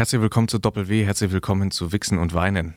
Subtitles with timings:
[0.00, 2.72] Herzlich willkommen zu Doppel W, herzlich willkommen zu Wichsen und Weinen.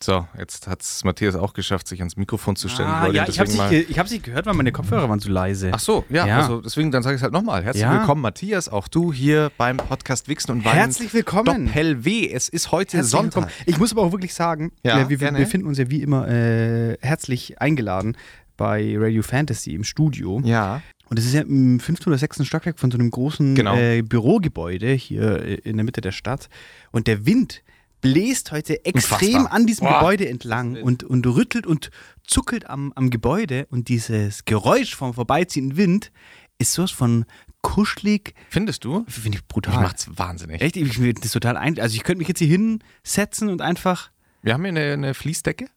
[0.00, 2.88] So, jetzt hat es Matthias auch geschafft, sich ans Mikrofon zu stellen.
[2.88, 5.72] Ah, ja, ich habe sie, ich hab sie gehört, weil meine Kopfhörer waren zu leise.
[5.74, 6.38] Ach so, ja, Ja.
[6.38, 7.64] also deswegen, dann sage ich es halt nochmal.
[7.64, 7.92] Herzlich Ja.
[7.98, 10.76] willkommen, Matthias, auch du hier beim Podcast Wichsen und Weinen.
[10.76, 11.66] Herzlich willkommen.
[11.66, 13.34] Doppel W, es ist heute Herzlich Sonntag.
[13.48, 13.52] willkommen.
[13.66, 15.40] Ich muss aber auch wirklich sagen, Ja, wir gerne.
[15.40, 18.16] befinden uns ja wie immer äh, herzlich eingeladen
[18.56, 20.40] bei Radio Fantasy im Studio.
[20.44, 23.76] Ja, Und es ist ja im fünften oder sechsten Stockwerk von so einem großen Genau.
[23.76, 26.48] äh, Bürogebäude hier äh, in der Mitte der Stadt.
[26.90, 27.62] Und der Wind
[28.00, 29.52] bläst heute extrem Unfassbar.
[29.52, 29.98] an diesem Boah.
[29.98, 31.90] Gebäude entlang und, und rüttelt und
[32.24, 33.66] zuckelt am, am Gebäude.
[33.70, 36.12] Und dieses Geräusch vom vorbeiziehenden Wind
[36.58, 37.24] ist sowas von
[37.62, 39.04] kuschelig, findest du?
[39.08, 39.82] finde ich brutal.
[39.82, 40.60] macht's wahnsinnig.
[40.60, 40.76] Echt?
[40.76, 41.78] Ich finde das total ein.
[41.80, 44.10] Also ich könnte mich jetzt hier hinsetzen und einfach.
[44.42, 45.68] Wir haben hier eine, eine Fließdecke.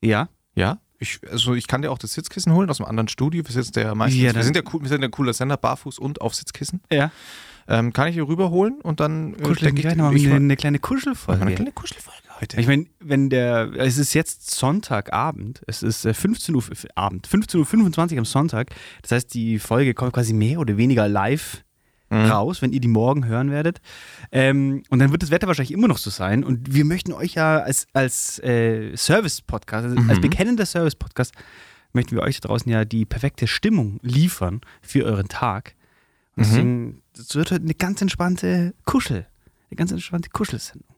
[0.00, 0.28] Ja.
[0.54, 0.80] Ja.
[1.04, 3.44] Ich, also ich kann dir auch das Sitzkissen holen aus einem anderen Studio.
[3.46, 5.56] Wir, sitzen ja meistens, Ja, wir, sind ja cool, wir sind ja ein cooler Sender,
[5.56, 6.80] barfuß und auf Sitzkissen.
[6.90, 7.10] Ja.
[7.68, 10.78] Ähm, kann ich hier rüberholen und dann äh, mich ich, ich eine, mal- eine kleine
[10.78, 11.40] Machen wir Kuschelfolge.
[11.42, 12.60] eine kleine Kuschelfolge heute.
[12.60, 17.26] Ich meine, wenn der, es ist jetzt Sonntagabend, es ist äh, 15 Uhr f- Abend,
[17.28, 18.70] 15.25 Uhr am Sonntag.
[19.02, 21.64] Das heißt, die Folge kommt quasi mehr oder weniger live
[22.14, 22.30] Mhm.
[22.30, 23.80] raus, wenn ihr die morgen hören werdet.
[24.32, 26.44] Ähm, und dann wird das Wetter wahrscheinlich immer noch so sein.
[26.44, 30.22] Und wir möchten euch ja als, als äh, Service-Podcast, also als Mhm.
[30.22, 31.32] bekennender Service-Podcast,
[31.92, 35.74] möchten wir euch da draußen ja die perfekte Stimmung liefern für euren Tag.
[36.36, 36.46] Und Mhm.
[36.48, 39.26] deswegen, es wird heute eine ganz entspannte Kuschel,
[39.70, 40.88] eine ganz entspannte Kuschelsendung.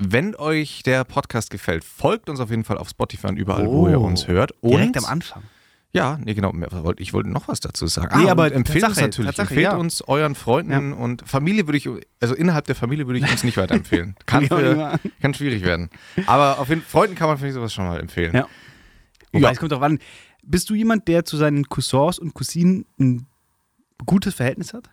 [0.00, 3.86] Wenn euch der Podcast gefällt, folgt uns auf jeden Fall auf Spotify und überall, wo
[3.86, 3.88] Oh.
[3.88, 4.52] ihr uns hört.
[4.60, 5.42] Und Direkt am Anfang.
[5.92, 6.52] Ja, nee, genau.
[6.98, 8.18] Ich wollte noch was dazu sagen.
[8.18, 9.38] Nee, und aber empfehlt uns natürlich.
[9.38, 9.76] Empfehlt ja.
[9.76, 11.88] uns euren Freunden und Familie würde ich,
[12.20, 14.14] also innerhalb der Familie würde ich uns nicht weiterempfehlen.
[14.26, 14.98] Kann, Ja, für, ja.
[15.22, 15.88] kann schwierig werden.
[16.26, 18.34] Aber auf jeden Freunden kann man, finde ich, sowas schon mal empfehlen.
[18.34, 18.46] Ja.
[19.32, 19.50] Wobei, Ja.
[19.52, 19.98] es kommt drauf an,
[20.42, 23.26] bist du jemand, der zu seinen Cousins und Cousinen ein
[24.04, 24.90] gutes Verhältnis hat?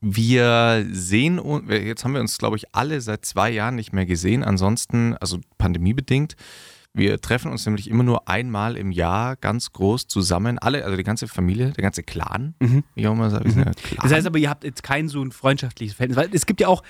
[0.00, 4.06] Wir sehen uns, jetzt haben wir uns, glaube ich, alle seit zwei Jahren nicht mehr
[4.06, 4.42] gesehen.
[4.42, 6.36] Ansonsten, also pandemiebedingt,
[6.92, 10.58] wir treffen uns nämlich immer nur einmal im Jahr ganz groß zusammen.
[10.58, 12.84] Alle, also die ganze Familie, der ganze Clan, Mhm.
[12.94, 13.72] wie auch immer wir sind ja.
[14.02, 16.68] Das heißt aber, ihr habt jetzt kein so ein freundschaftliches Verhältnis, weil es gibt ja
[16.68, 16.82] auch,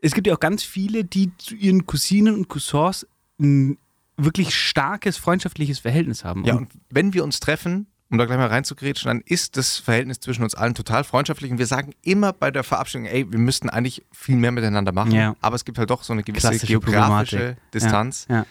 [0.00, 3.06] es gibt ja auch ganz viele, die zu ihren Cousinen und Cousins
[3.40, 3.78] ein
[4.16, 6.44] wirklich starkes freundschaftliches Verhältnis haben.
[6.44, 10.18] Ja, und wenn wir uns treffen, um da gleich mal reinzugrätschen, dann ist das Verhältnis
[10.20, 11.50] zwischen uns allen total freundschaftlich.
[11.50, 15.12] Und wir sagen immer bei der Verabschiedung, ey, wir müssten eigentlich viel mehr miteinander machen.
[15.12, 15.36] Ja.
[15.40, 17.56] Aber es gibt halt doch so eine gewisse Klassische geografische.
[17.74, 18.26] Distanz.
[18.30, 18.46] Ja.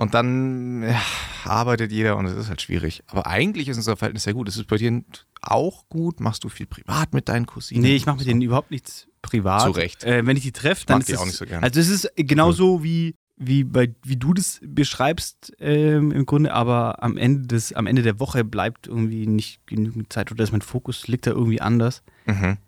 [0.00, 1.00] Und dann ja,
[1.44, 3.02] arbeitet jeder und es ist halt schwierig.
[3.08, 4.48] Aber eigentlich ist unser Verhältnis sehr gut.
[4.48, 5.02] Es ist bei dir
[5.42, 6.20] auch gut.
[6.20, 7.82] Machst du viel privat mit deinen Cousinen?
[7.82, 9.62] Nee, ich mache mit denen überhaupt nichts privat.
[9.62, 10.04] Zu Recht.
[10.04, 11.64] Äh, wenn ich die treffe, dann ist die es, auch nicht so gern.
[11.64, 17.02] Also es ist genauso wie, wie, bei, wie du das beschreibst ähm, im Grunde, aber
[17.02, 20.62] am Ende, des, am Ende der Woche bleibt irgendwie nicht genügend Zeit oder ist mein
[20.62, 22.04] Fokus liegt da irgendwie anders.
[22.26, 22.58] Mhm.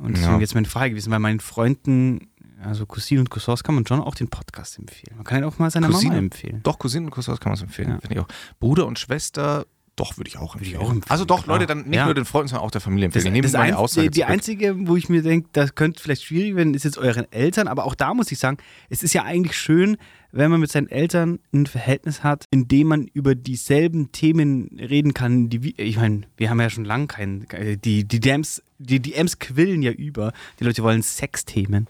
[0.00, 0.40] Und deswegen Ja.
[0.40, 2.28] jetzt meine Frage gewesen, bei meinen Freunden,
[2.62, 5.16] also Cousinen und Cousins, kann man schon auch den Podcast empfehlen.
[5.16, 6.10] Man kann ja auch mal seiner Cousine?
[6.10, 6.60] Mama empfehlen.
[6.62, 7.90] Doch, Cousinen und Cousins kann man es empfehlen.
[7.90, 7.98] Ja.
[8.00, 8.28] Finde ich auch.
[8.60, 10.86] Bruder und Schwester, doch, würde ich auch Würde ich empfehlen.
[10.88, 11.56] auch empfehlen, Also doch, klar.
[11.56, 12.04] Leute, dann nicht Ja.
[12.04, 13.42] nur den Freunden, sondern auch der Familie Das, empfehlen.
[13.42, 16.54] Das meine ein, Aussage die, die einzige, wo ich mir denke, das könnte vielleicht schwierig
[16.54, 17.66] werden, ist jetzt euren Eltern.
[17.66, 18.58] Aber auch da muss ich sagen,
[18.90, 19.96] es ist ja eigentlich schön,
[20.30, 25.14] wenn man mit seinen Eltern ein Verhältnis hat, in dem man über dieselben Themen reden
[25.14, 25.48] kann.
[25.48, 27.46] Die, wir- ich meine, wir haben ja schon lange keinen.
[27.82, 30.32] Die, die, DMs, die DMs quillen ja über.
[30.60, 31.88] Die Leute wollen Sexthemen.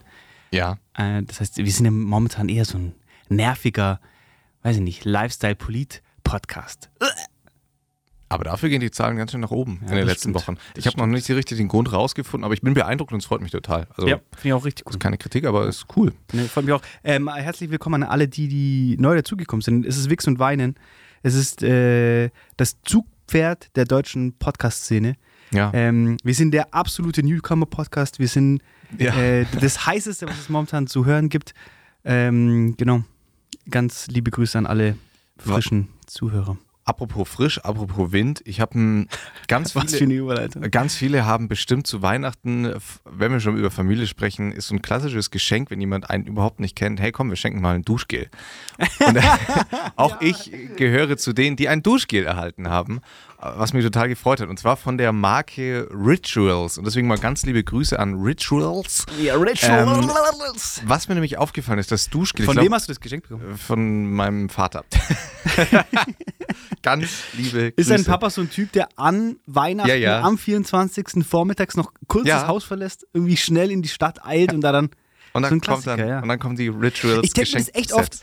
[0.51, 0.77] Ja.
[0.95, 2.93] Äh, das heißt, wir sind ja momentan eher so ein
[3.29, 3.99] nerviger,
[4.63, 6.89] weiß ich nicht, Lifestyle-Polit-Podcast.
[8.31, 10.35] Aber dafür gehen die Zahlen ganz schön nach oben in den letzten stimmt.
[10.35, 10.57] Wochen.
[10.75, 13.25] Ich habe noch nicht so richtig den Grund rausgefunden, aber ich bin beeindruckt und es
[13.25, 13.87] freut mich total.
[13.95, 14.99] Also Ja, finde ich auch richtig ist gut.
[15.01, 16.13] keine Kritik, aber ist cool.
[16.33, 16.81] Ne, freut mich auch.
[17.03, 19.83] Ähm, herzlich willkommen an alle, die, die neu dazugekommen sind.
[19.85, 20.75] Es ist Wix und Weinen.
[21.23, 25.15] Es ist äh, das Zugpferd der deutschen Podcast-Szene.
[25.51, 25.71] Ja.
[25.73, 28.19] Ähm, wir sind der absolute Newcomer-Podcast.
[28.19, 28.61] Wir sind
[28.97, 29.15] Ja.
[29.15, 31.53] äh, das heißeste, was es momentan zu hören gibt.
[32.03, 33.03] Ähm, genau.
[33.69, 34.95] Ganz liebe Grüße an alle
[35.37, 36.57] frischen Zuhörer.
[36.89, 39.05] Apropos frisch, apropos Wind, ich habe
[39.47, 42.73] ganz viele, ganz viele haben bestimmt zu Weihnachten,
[43.05, 46.59] wenn wir schon über Familie sprechen, ist so ein klassisches Geschenk, wenn jemand einen überhaupt
[46.59, 48.29] nicht kennt, hey komm, wir schenken mal ein Duschgel.
[49.05, 49.19] Und
[49.97, 53.01] auch ich gehöre zu denen, die ein Duschgel erhalten haben,
[53.41, 54.49] was mich total gefreut hat.
[54.49, 56.77] Und zwar von der Marke Rituals.
[56.77, 59.05] Und deswegen mal ganz liebe Grüße an Rituals.
[59.21, 60.09] Ja, Ähm,
[60.85, 62.45] Was mir nämlich aufgefallen ist, das Duschgel.
[62.45, 63.57] Von glaub, wem hast du das geschenkt bekommen?
[63.57, 64.83] Von meinem Vater.
[66.81, 67.73] Ganz liebe Grüße.
[67.75, 70.21] Ist dein Papa so ein Typ, der an Weihnachten Ja, ja.
[70.21, 71.25] am 24.
[71.27, 72.39] vormittags noch kurz Ja.
[72.39, 74.85] das Haus verlässt, irgendwie schnell in die Stadt eilt und da dann.
[75.33, 77.89] und, so dann ein kommt dann, und dann kommen die Rituals Ich denke das echt
[77.89, 77.93] Geschenksets.
[77.93, 78.19] oft.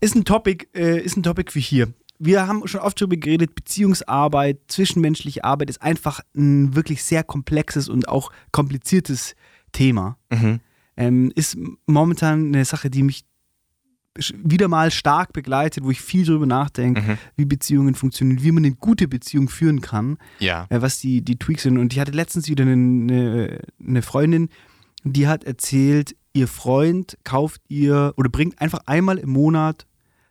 [0.00, 1.92] Ist ein Topic, äh, ist ein Topic wie hier.
[2.18, 7.88] Wir haben schon oft darüber geredet, Beziehungsarbeit, zwischenmenschliche Arbeit ist einfach ein wirklich sehr komplexes
[7.88, 9.34] und auch kompliziertes
[9.72, 10.16] Thema.
[10.30, 10.60] Mhm.
[10.96, 13.24] ähm, ist momentan eine Sache, die mich
[14.44, 17.18] wieder mal stark begleitet, wo ich viel drüber nachdenke, Mhm.
[17.34, 20.66] wie Beziehungen funktionieren, wie man eine gute Beziehung führen kann, Ja.
[20.70, 21.78] äh, was die, die Tweaks sind.
[21.78, 24.50] Und ich hatte letztens wieder eine, eine, eine Freundin,
[25.02, 29.86] die hat erzählt, ihr Freund kauft ihr oder bringt einfach einmal im Monat,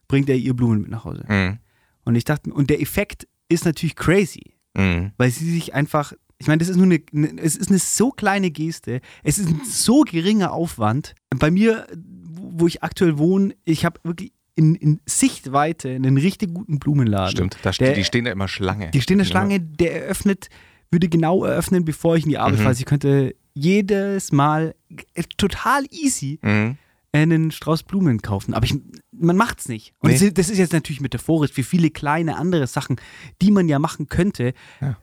[0.07, 1.25] bringt er ihr Blumen mit nach Hause.
[1.27, 1.59] Mhm.
[2.05, 5.11] Und ich dachte, und der Effekt ist natürlich crazy, Mhm.
[5.17, 8.09] weil sie sich einfach, ich meine, das ist nur eine, eine, es ist eine so
[8.11, 11.13] kleine Geste, es ist ein so geringer Aufwand.
[11.29, 11.87] Bei mir,
[12.35, 17.31] wo ich aktuell wohne, ich habe wirklich in, in Sichtweite einen richtig guten Blumenladen.
[17.31, 18.91] Stimmt, da Der- die stehen da immer Schlange.
[18.91, 20.49] Die stehen der Schlange, der eröffnet,
[20.91, 22.63] würde genau eröffnen, bevor ich in die Arbeit Mhm.
[22.63, 22.75] fahre.
[22.75, 24.75] Ich könnte jedes Mal
[25.15, 26.77] äh, total easy Mhm.
[27.13, 28.53] Einen Strauß Blumen kaufen.
[28.53, 28.75] Aber ich,
[29.11, 29.93] man macht es nicht.
[29.99, 30.15] Und Nee.
[30.15, 32.97] das, ist, das ist jetzt natürlich metaphorisch für viele kleine andere Sachen,
[33.41, 34.53] die man ja machen könnte.
[34.81, 34.97] Ja.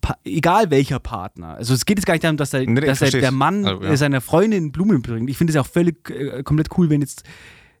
[0.00, 1.54] Pa egal welcher Partner.
[1.54, 3.82] Also es geht jetzt gar nicht darum, dass, er, Nee, dass er, der Mann Also,
[3.82, 3.96] ja.
[3.96, 5.28] seiner Freundin Blumen bringt.
[5.28, 7.24] Ich finde es auch völlig äh, komplett cool, wenn jetzt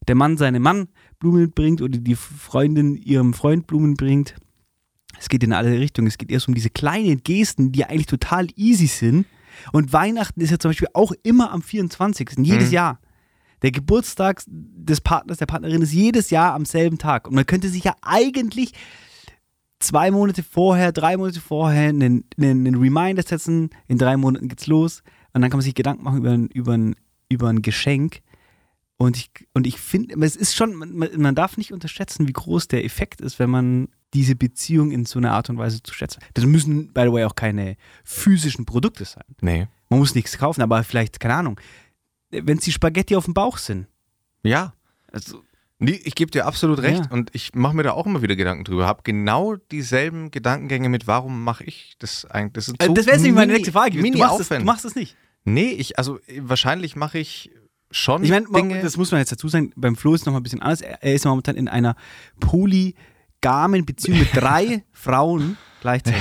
[0.08, 0.88] der Mann seinem Mann
[1.20, 4.34] Blumen bringt oder die Freundin ihrem Freund Blumen bringt.
[5.20, 6.08] Es geht in alle Richtungen.
[6.08, 9.26] Es geht erst um diese kleinen Gesten, die eigentlich total easy sind.
[9.72, 12.30] Und Weihnachten ist ja zum Beispiel auch immer am 24.
[12.38, 12.74] jedes Mhm.
[12.74, 13.00] Jahr.
[13.62, 17.26] Der Geburtstag des Partners, der Partnerin ist jedes Jahr am selben Tag.
[17.26, 18.72] Und man könnte sich ja eigentlich
[19.80, 23.70] zwei Monate vorher, drei Monate vorher einen, einen, einen Reminder setzen.
[23.86, 25.02] In drei Monaten geht's los.
[25.32, 26.94] Und dann kann man sich Gedanken machen über, ein- über, ein,
[27.28, 28.20] über ein Geschenk.
[29.00, 32.66] Und ich, und ich finde, es ist schon, man, man darf nicht unterschätzen, wie groß
[32.66, 36.20] der Effekt ist, wenn man diese Beziehung in so einer Art und Weise zu schätzen.
[36.34, 39.24] Das müssen, by the way, auch keine physischen Produkte sein.
[39.40, 39.68] Nee.
[39.88, 41.60] Man muss nichts kaufen, aber vielleicht, keine Ahnung,
[42.30, 43.86] wenn es die Spaghetti auf dem Bauch sind.
[44.42, 44.74] Ja.
[45.12, 45.42] Also,
[45.80, 47.10] Nee, ich gebe dir absolut recht Ja.
[47.12, 48.84] und ich mache mir da auch immer wieder Gedanken drüber.
[48.88, 52.54] Habe genau dieselben Gedankengänge mit, warum mache ich das eigentlich?
[52.54, 54.02] Das, sind so Äh, das wäre jetzt nämlich meine nächste Frage.
[54.02, 55.16] Du machst, das, du machst das nicht.
[55.44, 57.52] Nee, ich, also äh, wahrscheinlich mache ich
[57.90, 58.82] schon Ich meine, Dinge.
[58.82, 60.80] das muss man jetzt dazu sagen, beim Flo ist es nochmal ein bisschen anders.
[60.82, 61.96] Er ist momentan in einer
[63.42, 66.20] polygamen Beziehung mit drei Frauen gleichzeitig.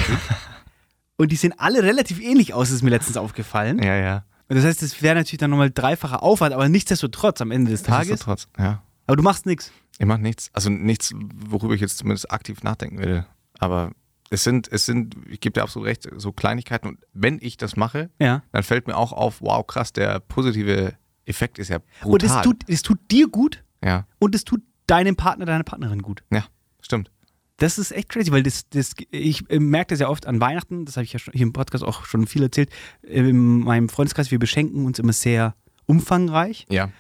[1.18, 3.82] Und die sehen alle relativ ähnlich aus, ist mir letztens aufgefallen.
[3.82, 4.24] ja, ja.
[4.50, 7.84] Und das heißt, es wäre natürlich dann nochmal dreifacher Aufwand, aber nichtsdestotrotz am Ende des
[7.84, 8.12] Tages.
[8.12, 8.82] Nichtsdestotrotz, ja.
[9.06, 9.74] Aber du machst nichts.
[10.00, 10.50] Ich mache nichts.
[10.54, 11.12] Also nichts,
[11.50, 13.26] worüber ich jetzt zumindest aktiv nachdenken will.
[13.60, 13.92] Aber
[14.30, 16.88] es sind, es sind, ich gebe dir absolut recht, so Kleinigkeiten.
[16.88, 18.44] Und wenn ich das mache, Ja.
[18.54, 20.94] dann fällt mir auch auf, wow, krass, der positive
[21.28, 22.14] Effekt ist ja brutal.
[22.14, 26.02] Und es tut, es tut dir gut ja, und es tut deinem Partner, deiner Partnerin
[26.02, 26.24] gut.
[26.32, 26.46] ja,
[26.82, 27.12] stimmt.
[27.60, 30.86] Das ist echt crazy, weil das, das, ich äh, merke das ja oft an Weihnachten,
[30.86, 32.70] das habe ich ja schon hier im Podcast auch schon viel erzählt.
[33.02, 35.56] In meinem Freundeskreis, wir beschenken uns immer sehr
[35.88, 36.68] umfangreich.
[36.70, 36.92] Ja,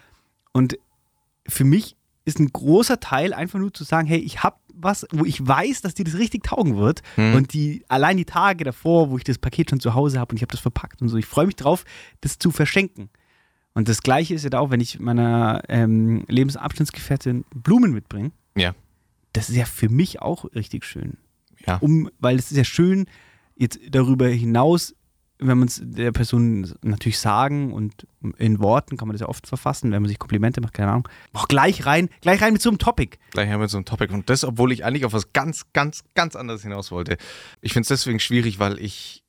[0.53, 0.79] Und
[1.47, 1.95] für mich
[2.25, 5.81] ist ein großer Teil einfach nur zu sagen, hey, ich habe was, wo ich weiß,
[5.81, 7.01] dass dir das richtig taugen wird.
[7.15, 7.35] Hm.
[7.35, 10.37] Und die allein die Tage davor, wo ich das Paket schon zu Hause habe und
[10.37, 11.83] ich habe das verpackt und so, ich freue mich drauf,
[12.21, 13.09] das zu verschenken.
[13.77, 18.31] Und das Gleiche ist ja da auch, wenn ich meiner ähm, Lebensabschnittsgefährtin Blumen mitbringe.
[18.55, 18.73] ja,
[19.33, 21.17] Das ist ja für mich auch richtig schön.
[21.63, 21.77] ja.
[21.77, 23.05] Um, weil es ist ja schön,
[23.55, 24.95] jetzt darüber hinaus,
[25.37, 28.07] wenn man es der Person natürlich sagen und
[28.39, 31.07] in Worten kann man das ja oft verfassen, wenn man sich Komplimente macht, keine Ahnung.
[31.33, 33.19] Auch gleich rein, gleich rein mit so einem Topic.
[33.29, 34.11] Gleich haben wir so ein Topic.
[34.11, 37.17] Und das, obwohl ich eigentlich auf was ganz, ganz, ganz anderes hinaus wollte.
[37.61, 39.23] Ich finde es deswegen schwierig, weil ich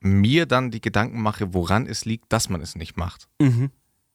[0.00, 3.28] mir dann die Gedanken mache, woran es liegt, dass man es nicht macht.
[3.40, 3.70] Mhm.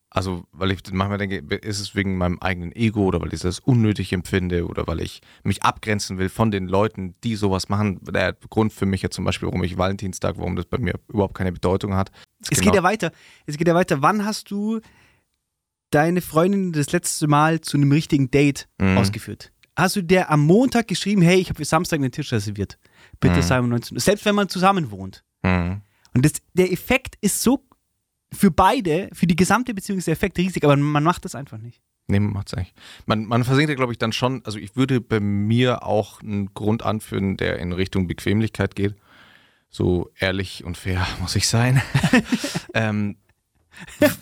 [0.09, 3.59] Also, weil ich manchmal denke, ist es wegen meinem eigenen Ego oder weil ich das
[3.59, 7.99] unnötig empfinde oder weil ich mich abgrenzen will von den Leuten, die sowas machen.
[8.01, 11.33] Der Grund für mich ja zum Beispiel, warum ich Valentinstag, warum das bei mir überhaupt
[11.35, 12.11] keine Bedeutung hat.
[12.49, 13.11] Es genau- geht ja weiter.
[13.45, 14.01] Es geht ja weiter.
[14.01, 14.79] Wann hast du
[15.91, 18.97] deine Freundin das letzte Mal zu einem richtigen Date Mhm.
[18.97, 19.51] ausgeführt?
[19.77, 22.77] Hast du der am Montag geschrieben, hey, ich habe für Samstag einen Tisch reserviert.
[23.19, 23.41] Bitte Mhm.
[23.41, 24.01] sei um 19 Uhr.
[24.01, 25.24] Selbst wenn man zusammen wohnt.
[25.45, 25.81] Mhm.
[26.13, 27.65] Und das, der Effekt ist so
[28.33, 31.57] für beide, für die gesamte Beziehung ist der Effekt riesig, aber man macht das einfach
[31.57, 31.81] nicht.
[32.07, 32.73] Nee, man macht's eigentlich.
[33.05, 36.53] Man, man versinkt ja, glaube ich, dann schon, also ich würde bei mir auch einen
[36.53, 38.95] Grund anführen, der in Richtung Bequemlichkeit geht.
[39.69, 41.81] So ehrlich und fair muss ich sein.
[42.73, 43.17] ähm,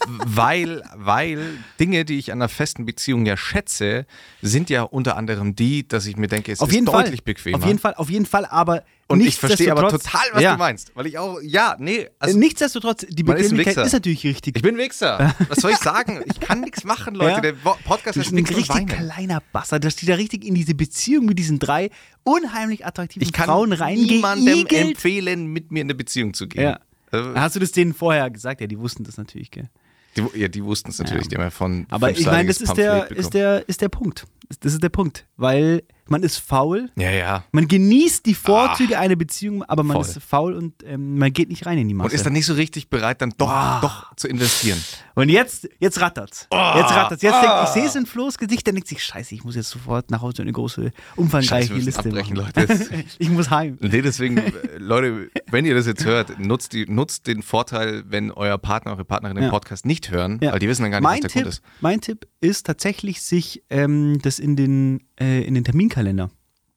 [0.08, 4.06] weil, weil Dinge, die ich an einer festen Beziehung ja schätze,
[4.42, 7.04] sind ja unter anderem die, dass ich mir denke, es Auf ist jeden Fall.
[7.04, 7.58] deutlich bequemer.
[7.58, 10.54] Auf jeden Fall, auf jeden Fall, aber und ich verstehe aber total, was ja.
[10.54, 10.92] du meinst.
[10.96, 13.86] Weil ich auch, ja, nee, Äh, also Nichtsdestotrotz, die ist Bequemlichkeit Wichser.
[13.86, 14.56] ist, natürlich richtig.
[14.56, 15.36] ich bin Wichser.
[15.50, 16.24] Was soll ich sagen?
[16.26, 17.36] Ich kann nichts machen, Leute.
[17.36, 17.42] Ja.
[17.42, 18.88] Der Podcast bist ein richtig weinen.
[18.88, 21.90] kleiner Bastard, dass die da richtig in diese Beziehung mit diesen drei
[22.24, 26.64] unheimlich attraktiven Ich kann Frauen niemandem empfehlen, mit mir in eine Beziehung zu gehen.
[26.64, 26.80] Ja.
[27.14, 28.62] Also, Hast du das denen vorher gesagt?
[28.62, 29.70] Ja, die wussten das natürlich, gell?
[30.16, 31.30] die, ja, die wussten es natürlich, Ja.
[31.30, 34.26] die haben ja von Aber ich meine, das ist der, ist, der, ist der Punkt.
[34.60, 35.26] Das ist der Punkt.
[35.38, 37.44] Weil man ist faul, Ja, ja.
[37.52, 40.06] man genießt die Vorzüge einer Beziehung, aber man voll.
[40.06, 42.10] ist faul und ähm, man geht nicht rein in die Masse.
[42.10, 43.80] Und ist dann nicht so richtig bereit, dann doch, Ah.
[43.82, 44.80] doch zu investieren.
[45.16, 46.48] Und jetzt, jetzt rattert's.
[46.52, 46.56] Oh.
[46.76, 47.22] Jetzt rattert's.
[47.22, 49.70] Jetzt denk, ich sehe es in Flo's Gesicht, der denkt sich, scheiße, ich muss jetzt
[49.70, 52.36] sofort nach Hause eine große, umfangreiche Scheiße, Liste machen.
[52.36, 52.68] Leute.
[53.20, 53.78] Ich muss heim.
[53.80, 58.32] Nee, deswegen, äh, Leute, wenn ihr das jetzt hört, nutzt, die, nutzt den Vorteil, wenn
[58.32, 59.50] euer Partner, eure Partnerin den Ja.
[59.52, 60.52] Podcast nicht hören, Ja.
[60.52, 61.64] weil die wissen dann gar nicht, mein was der Tipp, Grund ist.
[61.82, 66.30] Mein Tipp ist tatsächlich, sich ähm, das in den, äh, in den Terminkalender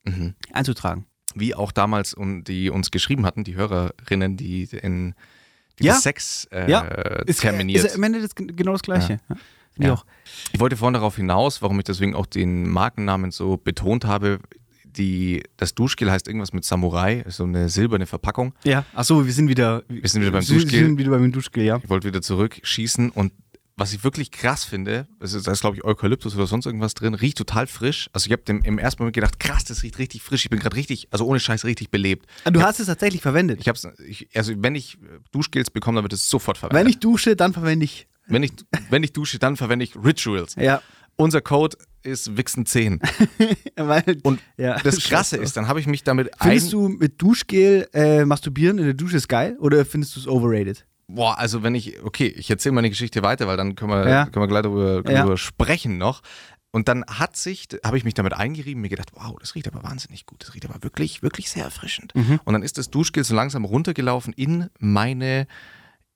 [0.04, 0.34] Mhm.
[0.52, 1.06] einzutragen.
[1.34, 5.14] Wie auch damals, und die uns geschrieben hatten, die Hörerinnen, die in
[5.80, 5.94] die Ja.
[5.94, 6.82] Sex äh, Ja.
[7.26, 7.84] Ist, terminiert.
[7.84, 9.18] Ist am Ende das, genau das Gleiche.
[9.28, 9.36] Ja.
[9.78, 9.92] Ja.
[9.92, 10.06] auch.
[10.52, 14.38] Ich wollte vorhin darauf hinaus, warum ich deswegen auch den Markennamen so betont habe.
[14.84, 18.54] Die, das Duschgel heißt irgendwas mit Samurai, so eine silberne Verpackung.
[18.64, 18.86] Ja.
[18.94, 20.72] Achso, wir sind wieder, Wir sind wieder beim wir Duschgel.
[20.80, 21.78] Wir sind wieder beim Duschgel, ja.
[21.82, 23.32] Ich wollte wieder zurückschießen und
[23.78, 27.14] was ich wirklich krass finde, ist, da ist glaube ich Eukalyptus oder sonst irgendwas drin,
[27.14, 28.08] riecht total frisch.
[28.14, 30.44] Also ich habe im ersten Moment gedacht, krass, das riecht richtig frisch.
[30.44, 32.26] Ich bin gerade richtig, also ohne Scheiß richtig belebt.
[32.44, 33.60] Ah, Du hast es tatsächlich verwendet.
[33.60, 34.96] Ich hab's, ich, also wenn ich
[35.30, 36.94] Duschgels bekomme, dann wird es sofort Wenn verwendet.
[36.94, 38.08] ich dusche, dann verwende ich.
[38.28, 38.52] wenn ich,
[38.88, 40.54] wenn ich dusche, dann verwende ich Rituals.
[40.54, 40.80] Ja.
[41.16, 43.00] Unser Code ist Wixen10.
[43.76, 47.88] Weil, Und ja, das Krasse ist, dann habe ich mich damit Findest du mit Duschgel
[47.92, 50.86] äh, masturbieren in der Dusche ist geil oder findest du es overrated?
[51.08, 54.24] Boah, also wenn ich, okay, ich erzähle meine Geschichte weiter, weil dann können wir, Ja.
[54.26, 56.22] können wir gleich darüber, darüber sprechen noch.
[56.72, 59.82] Und dann hat sich, habe ich mich damit eingerieben, mir gedacht, wow, das riecht aber
[59.82, 60.42] wahnsinnig gut.
[60.42, 62.14] Das riecht aber wirklich, wirklich sehr erfrischend.
[62.14, 62.40] Mhm.
[62.44, 65.46] Und dann ist das Duschgel so langsam runtergelaufen in meine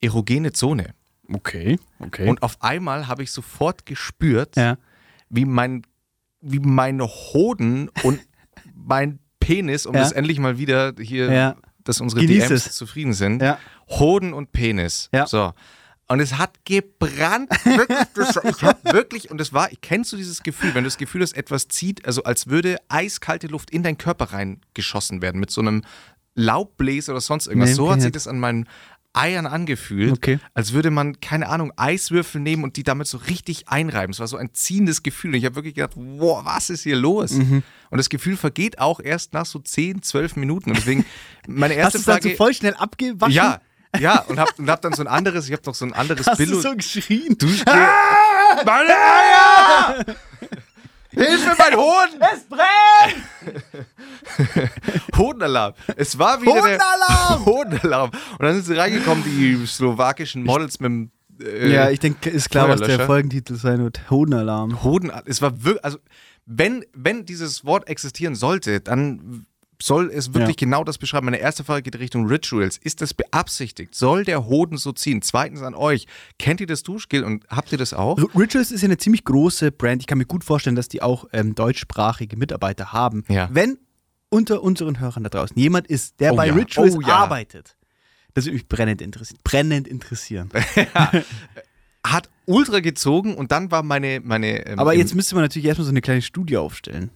[0.00, 0.94] erogene Zone.
[1.32, 2.28] Okay, okay.
[2.28, 4.76] Und auf einmal habe ich sofort gespürt, ja.
[5.28, 5.82] wie mein,
[6.40, 8.20] wie meine Hoden und
[8.74, 10.00] mein Penis, um Ja.
[10.00, 11.56] das endlich mal wieder hier, Ja.
[11.84, 12.76] dass unsere Genieß DMs es.
[12.76, 13.40] zufrieden sind.
[13.40, 13.58] Ja.
[13.90, 15.08] Hoden und Penis.
[15.12, 15.26] Ja.
[15.26, 15.52] So.
[16.08, 17.50] Und es hat gebrannt.
[17.64, 20.98] Wirklich, das, ich habe wirklich, und das war, kennst du dieses Gefühl, wenn du das
[20.98, 25.50] Gefühl hast, etwas zieht, also als würde eiskalte Luft in deinen Körper reingeschossen werden mit
[25.52, 25.82] so einem
[26.34, 27.70] Laubbläser oder sonst irgendwas.
[27.70, 28.68] Nee, so hat ich sich das an meinen
[29.12, 30.38] Eiern angefühlt, Okay.
[30.54, 34.12] als würde man, keine Ahnung, Eiswürfel nehmen und die damit so richtig einreiben.
[34.12, 35.30] Es war so ein ziehendes Gefühl.
[35.30, 37.32] Und ich habe wirklich gedacht, wow, was ist hier los?
[37.32, 37.64] Mhm.
[37.90, 40.70] Und das Gefühl vergeht auch erst nach so 10, 12 Minuten.
[40.70, 41.04] Und deswegen,
[41.48, 42.30] meine Hast erste du es dann Frage.
[42.30, 43.34] so voll schnell abgewaschen?
[43.34, 43.60] Ja,
[43.98, 46.26] ja, und hab, und hab dann so ein anderes, ich hab noch so ein anderes
[46.26, 46.56] Hast Billo.
[46.56, 47.36] du so geschrien?
[47.36, 47.74] Duschgel.
[48.64, 50.04] Meine Eier!
[51.12, 52.20] Hilfe, mein Hoden!
[52.20, 53.24] Es brennt!
[55.16, 55.74] Hodenalarm.
[55.96, 57.46] Es war wieder Hodenalarm!
[57.46, 58.10] Hodenalarm.
[58.38, 61.10] Und dann sind sie reingekommen, die slowakischen Models mit dem
[61.42, 63.06] äh, Ja, ich denke, ist klar, was der.
[63.06, 64.08] Folgentitel sein wird.
[64.08, 64.84] Hodenalarm.
[64.84, 65.10] Hoden.
[65.24, 65.98] Es war wirklich, also
[66.46, 69.46] wenn, wenn dieses Wort existieren sollte, dann
[69.82, 70.66] soll es wirklich Ja.
[70.66, 71.24] genau das beschreiben.
[71.24, 72.76] Meine erste Frage geht Richtung Rituals.
[72.78, 73.94] Ist das beabsichtigt?
[73.94, 75.22] Soll der Hoden so ziehen?
[75.22, 76.06] Zweitens an euch.
[76.38, 78.18] Kennt ihr das Duschgel und habt ihr das auch?
[78.18, 80.02] R- Rituals ist ja eine ziemlich große Brand.
[80.02, 83.24] Ich kann mir gut vorstellen, dass die auch ähm, deutschsprachige Mitarbeiter haben.
[83.28, 83.48] Ja.
[83.52, 83.78] Wenn
[84.28, 87.76] unter unseren Hörern da draußen jemand ist, der Oh bei ja, Rituals oh arbeitet,
[88.34, 89.40] das würde mich brennend interessieren.
[89.42, 90.50] Brennend interessieren.
[92.06, 95.84] Hat ultra gezogen und dann war meine, meine ähm, Aber jetzt müsste man natürlich erstmal
[95.84, 97.10] so eine kleine Studie aufstellen.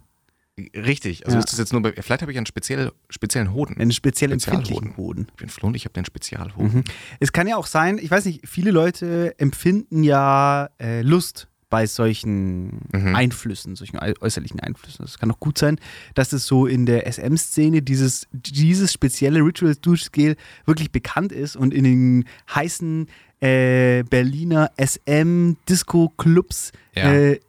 [0.77, 1.41] Richtig, also Ja.
[1.45, 3.77] ist das jetzt nur bei, vielleicht habe ich einen speziell, speziellen Hoden.
[3.79, 5.27] Einen speziell empfindlichen Hoden.
[5.31, 6.85] Ich bin Flo und ich habe den Spezialhoden.
[7.21, 11.87] Es kann ja auch sein, ich weiß nicht, viele Leute empfinden ja äh, Lust bei
[11.87, 13.17] solchen Mhm.
[13.17, 15.05] Einflüssen, solchen äu- äußerlichen Einflüssen.
[15.05, 15.81] Es kann auch gut sein,
[16.15, 21.83] dass es so in der SM-Szene dieses, dieses spezielle Ritual-Duschgel wirklich bekannt ist und in
[21.83, 23.09] den heißen
[23.41, 27.13] äh, Berliner SM-Disco-Clubs Ja.
[27.13, 27.41] äh,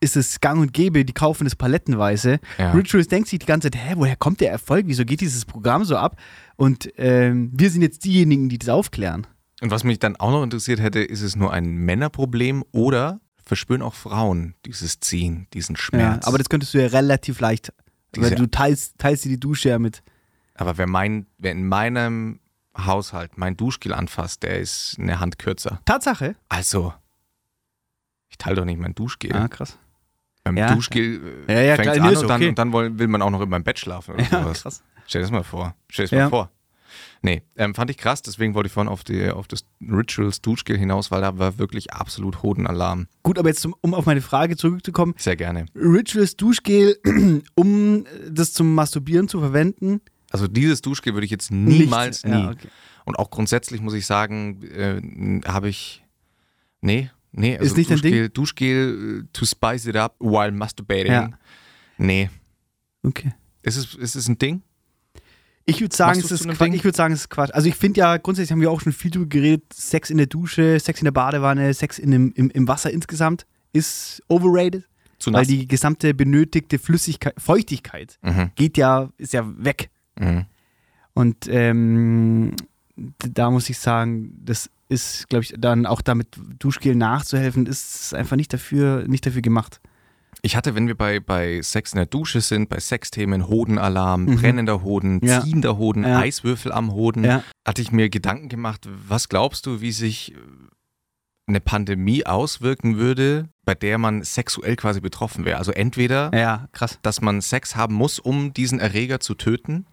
[0.00, 2.40] ist es gang und gäbe, die kaufen es palettenweise.
[2.58, 2.72] Ja.
[2.72, 4.86] Rituals denkt sich die ganze Zeit, hä, woher kommt der Erfolg?
[4.86, 6.16] Wieso geht dieses Programm so ab?
[6.56, 9.26] Und ähm, wir sind jetzt diejenigen, die das aufklären.
[9.60, 13.82] Und was mich dann auch noch interessiert hätte, ist es nur ein Männerproblem oder verspüren
[13.82, 16.26] auch Frauen dieses Ziehen, diesen Ja, Schmerz?
[16.26, 17.72] aber das könntest du ja relativ leicht,
[18.16, 20.02] weil Diese- du teilst, teilst dir die Dusche ja mit.
[20.54, 22.40] Aber wer, mein, wer in meinem
[22.76, 25.80] Haushalt mein Duschgel anfasst, der ist eine Hand kürzer.
[25.84, 26.36] Tatsache.
[26.48, 26.94] Also,
[28.28, 29.34] ich teile doch nicht mein Duschgel.
[29.34, 29.76] Ah, krass.
[30.44, 30.74] Beim Ja.
[30.74, 32.48] Duschgel äh, Ja, ja, nee, an und dann, okay.
[32.48, 34.62] und dann will man auch noch in meinem Bett schlafen oder Ja, sowas.
[34.62, 34.82] krass.
[35.06, 35.74] Stell dir das mal vor.
[35.88, 36.50] Stell dir das mal vor.
[37.22, 40.78] Nee, ähm, fand ich krass, deswegen wollte ich vorhin auf, die, auf das Rituals Duschgel
[40.78, 43.08] hinaus, weil da war wirklich absolut Hodenalarm.
[43.22, 45.66] Gut, aber jetzt, zum, um auf meine Frage zurückzukommen, Sehr gerne.
[45.74, 46.96] Rituals Duschgel,
[47.54, 52.34] um das zum Masturbieren zu verwenden, Also dieses Duschgel würde ich jetzt niemals, nicht.
[52.34, 52.46] nie.
[52.46, 52.68] Okay.
[53.04, 56.02] Und auch grundsätzlich muss ich sagen, äh, habe ich,
[56.80, 61.12] nee, nee, also Ist nicht dein Duschgel, Duschgel äh, to spice it up while masturbating.
[61.12, 61.30] Ja.
[61.98, 62.30] Nee.
[63.02, 63.32] okay.
[63.62, 64.62] Ist es, ist es ein Ding?
[65.66, 66.60] Ich würde sagen, es ist Quatsch.
[66.60, 66.72] Ding?
[66.72, 67.50] Ich würde sagen, es ist Quatsch.
[67.52, 70.26] Also ich finde ja, grundsätzlich haben wir auch schon viel drüber geredet, Sex in der
[70.26, 74.88] Dusche, Sex in der Badewanne, Sex in dem, im, im Wasser insgesamt ist overrated.
[75.18, 75.48] Zu Weil nass.
[75.48, 78.50] die gesamte benötigte Flüssigkeit, Feuchtigkeit Mhm.
[78.54, 79.90] geht ja, ist ja weg.
[80.18, 80.46] Mhm.
[81.12, 82.56] Und ähm,
[82.96, 86.28] da muss ich sagen, das ist, glaube ich, dann auch damit
[86.58, 89.80] Duschgel nachzuhelfen, ist einfach nicht dafür, nicht dafür gemacht.
[90.42, 94.36] Ich hatte, wenn wir bei, bei Sex in der Dusche sind, bei Sexthemen, Hodenalarm, Mhm.
[94.36, 95.42] brennender Hoden, Ja.
[95.42, 96.18] ziehender Hoden, Ja.
[96.20, 97.42] Eiswürfel am Hoden, Ja.
[97.66, 100.36] hatte ich mir Gedanken gemacht, was glaubst du, wie sich äh,
[101.46, 105.58] eine Pandemie auswirken würde, bei der man sexuell quasi betroffen wäre?
[105.58, 106.98] Also entweder, Ja, krass.
[107.02, 109.86] dass man Sex haben muss, um diesen Erreger zu töten,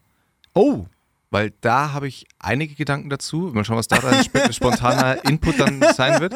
[0.53, 0.85] Oh,
[1.29, 3.51] weil da habe ich einige Gedanken dazu.
[3.53, 6.33] Mal schauen, was da sp spontaner Input dann sein wird.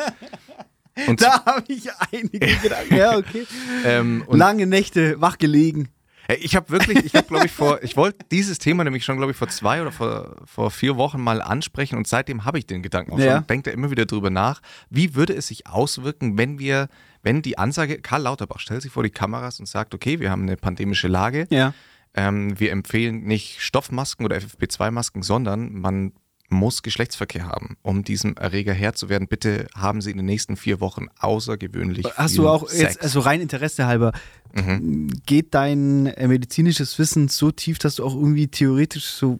[1.08, 2.96] Und, da habe ich einige Gedanken.
[2.96, 3.48] Ja, okay.
[3.86, 5.90] ähm, Lange Nächte wach gelegen.
[6.28, 9.18] Hey, Ich habe wirklich, ich habe glaube ich vor, ich wollte dieses Thema nämlich schon
[9.18, 12.68] glaube ich vor zwei oder vor, vor vier Wochen mal ansprechen und seitdem habe ich
[12.68, 13.38] den Gedanken auch Ja.
[13.38, 16.90] schon, denkt er immer wieder drüber nach, wie würde es sich auswirken, wenn wir,
[17.24, 20.44] wenn die Ansage, Karl Lauterbach stellt sich vor die Kameras und sagt, okay, wir haben
[20.44, 21.74] eine pandemische Lage, Ja.
[22.14, 26.14] Ähm, wir empfehlen nicht Stoffmasken oder FFP2-Masken, sondern man
[26.50, 29.30] muss Geschlechtsverkehr haben, um diesem Erreger Herr zu werden.
[29.30, 32.82] Bitte haben Sie in den nächsten vier Wochen außergewöhnlich Hast du auch Sex.
[32.82, 34.12] jetzt, also rein Interesse halber,
[34.54, 35.08] Mhm.
[35.26, 39.40] geht dein äh, medizinisches Wissen so tief, dass du auch irgendwie theoretisch so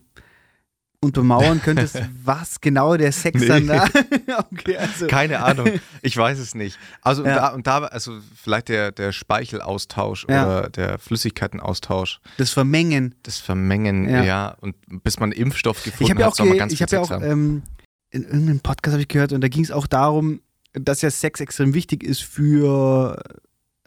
[1.04, 3.48] untermauern könntest, was genau der Sex Nee.
[3.48, 3.86] dann da.
[4.52, 5.08] okay, also.
[5.08, 5.70] Keine Ahnung,
[6.04, 6.78] ich weiß es nicht.
[7.02, 7.30] Also Ja.
[7.30, 10.46] und da, und da, also vielleicht der, der Speichelaustausch Ja.
[10.46, 13.16] oder der Flüssigkeitenaustausch, Das Vermengen.
[13.24, 14.24] das Vermengen, Ja.
[14.24, 16.86] ja, und bis man Impfstoff Ich gefunden ja hat, auch, soll man ganz ich viel
[16.86, 17.64] hab ja Sex auch ähm,
[18.12, 20.42] in irgendeinem Podcast habe ich gehört und da ging es auch darum,
[20.74, 23.22] dass ja Sex extrem wichtig ist für,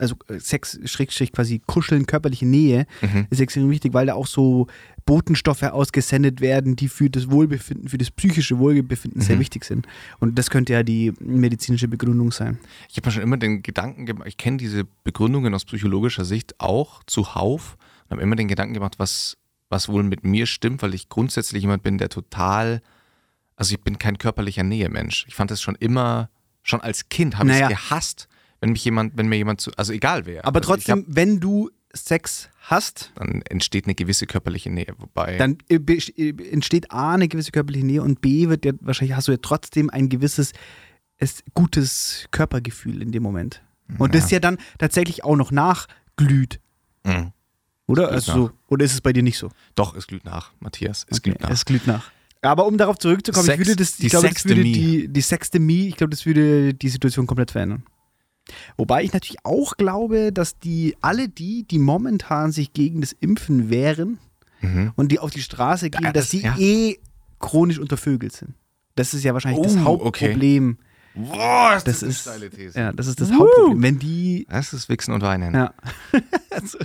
[0.05, 3.27] also äh, Sex, Schrägstrich quasi Kuscheln, körperliche Nähe Mhm.
[3.31, 4.67] ist extrem wichtig, weil da auch so
[5.07, 9.41] Botenstoffe ausgesendet werden, die für das Wohlbefinden, für das psychische Wohlbefinden sehr Mhm.
[9.41, 9.87] wichtig sind.
[10.19, 12.59] Und das könnte ja die medizinische Begründung sein.
[12.91, 16.55] Ich habe mir schon immer den Gedanken gemacht, ich kenne diese Begründungen aus psychologischer Sicht
[16.59, 19.37] auch zuhauf und habe immer den Gedanken gemacht, was,
[19.69, 22.81] was wohl mit mir stimmt, weil ich grundsätzlich jemand bin, der total,
[23.57, 25.27] also ich bin kein körperlicher Nähemensch.
[25.29, 26.31] Ich fand das schon immer,
[26.63, 27.69] schon als Kind habe Naja.
[27.69, 28.29] ich es gehasst,
[28.65, 30.45] wenn mich jemand, wenn mir jemand zu, also egal wer.
[30.47, 35.37] Aber also trotzdem, hab- wenn du Sex hast, dann entsteht eine gewisse körperliche Nähe, wobei
[35.37, 39.29] dann äh, äh, entsteht A, eine gewisse körperliche Nähe und B, wird ja, wahrscheinlich hast
[39.29, 40.53] du ja trotzdem ein gewisses
[41.19, 43.63] es, gutes Körpergefühl in dem Moment.
[43.99, 46.59] Und das ja dann tatsächlich auch noch nachglüht,
[47.07, 47.33] Mhm.
[47.87, 48.11] oder?
[48.11, 49.51] Also so, oder ist es bei dir nicht so?
[49.77, 51.51] doch, es glüht nach, Matthias, es Okay, glüht nach.
[51.51, 52.11] Es glüht nach.
[52.43, 55.21] Aber um darauf zurückzukommen, Sex- ich würde das, die ich glaube, das würde die, die
[55.21, 57.85] Sextemie, ich glaube, das würde die Situation komplett verändern.
[58.77, 63.71] Wobei ich natürlich auch glaube, dass die, alle die, die momentan sich gegen das Impfen
[63.71, 64.19] wehren
[64.61, 64.93] Mhm.
[64.97, 66.57] und die auf die Straße gehen, Ja, dass das- die ja.
[66.59, 66.99] eh
[67.39, 68.55] chronisch untervögelt sind.
[68.97, 70.79] Das ist ja wahrscheinlich das Oh, Hauptproblem.
[71.17, 72.79] Boah, ist Das eine ist, steile These.
[72.79, 73.83] ja, das ist das Hauptproblem.
[73.83, 75.55] Wenn die, Das ist Wichsen und Weinen.
[75.55, 75.73] ja,
[76.65, 76.79] so.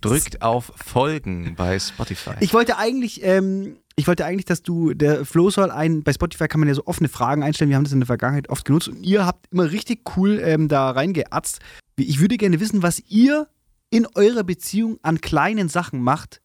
[0.00, 2.32] Drückt auf Folgen bei Spotify.
[2.40, 6.48] Ich wollte eigentlich, ähm, ich wollte eigentlich, dass du, der Flo soll ein, bei Spotify
[6.48, 8.88] kann man ja so offene Fragen einstellen, wir haben das in der Vergangenheit oft genutzt
[8.88, 11.60] und ihr habt immer richtig cool ähm, da reingeatzt.
[11.96, 13.46] Ich würde gerne wissen, was ihr
[13.90, 16.40] in eurer Beziehung an kleinen Sachen macht,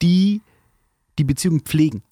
[0.00, 0.42] die
[1.18, 2.04] die Beziehung pflegen.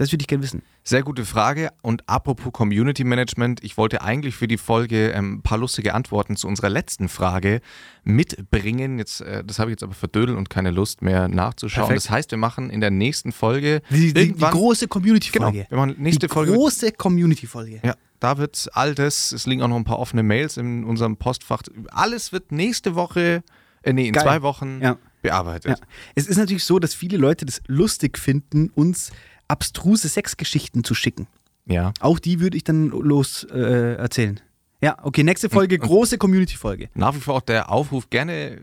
[0.00, 0.62] Das würde ich gerne wissen.
[0.82, 1.68] Sehr gute Frage.
[1.82, 6.36] Und apropos Community Management, ich wollte eigentlich für die Folge ähm, ein paar lustige Antworten
[6.36, 7.60] zu unserer letzten Frage
[8.02, 8.98] mitbringen.
[8.98, 11.88] Jetzt, äh, das habe ich jetzt aber verdödelt und keine Lust mehr nachzuschauen.
[11.88, 12.06] Perfekt.
[12.06, 15.66] Das heißt, wir machen in der nächsten Folge Die, die, die große genau, Community-Folge.
[15.70, 16.52] machen nächste die Folge.
[16.54, 17.80] große Community-Folge.
[17.84, 21.18] Ja, da wird all das, es liegen auch noch ein paar offene Mails in unserem
[21.18, 21.60] Postfach.
[21.90, 23.42] Alles wird nächste Woche,
[23.82, 24.22] äh, nee, in Geil.
[24.22, 24.96] zwei Wochen Ja.
[25.20, 25.78] bearbeitet.
[25.78, 25.86] Ja.
[26.14, 29.12] Es ist natürlich so, dass viele Leute das lustig finden, uns
[29.50, 31.26] abstruse Sexgeschichten zu schicken.
[31.66, 31.92] Ja.
[32.00, 34.40] Auch die würde ich dann los äh, erzählen.
[34.82, 36.88] Ja, okay, nächste Folge, große Community-Folge.
[36.94, 38.58] Nach wie vor auch der Aufruf, gerne,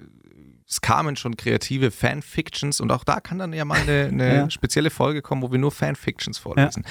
[0.70, 4.50] es kamen schon kreative Fanfictions und auch da kann dann ja mal eine, eine Ja.
[4.50, 6.86] spezielle Folge kommen, wo wir nur Fanfictions vorlesen.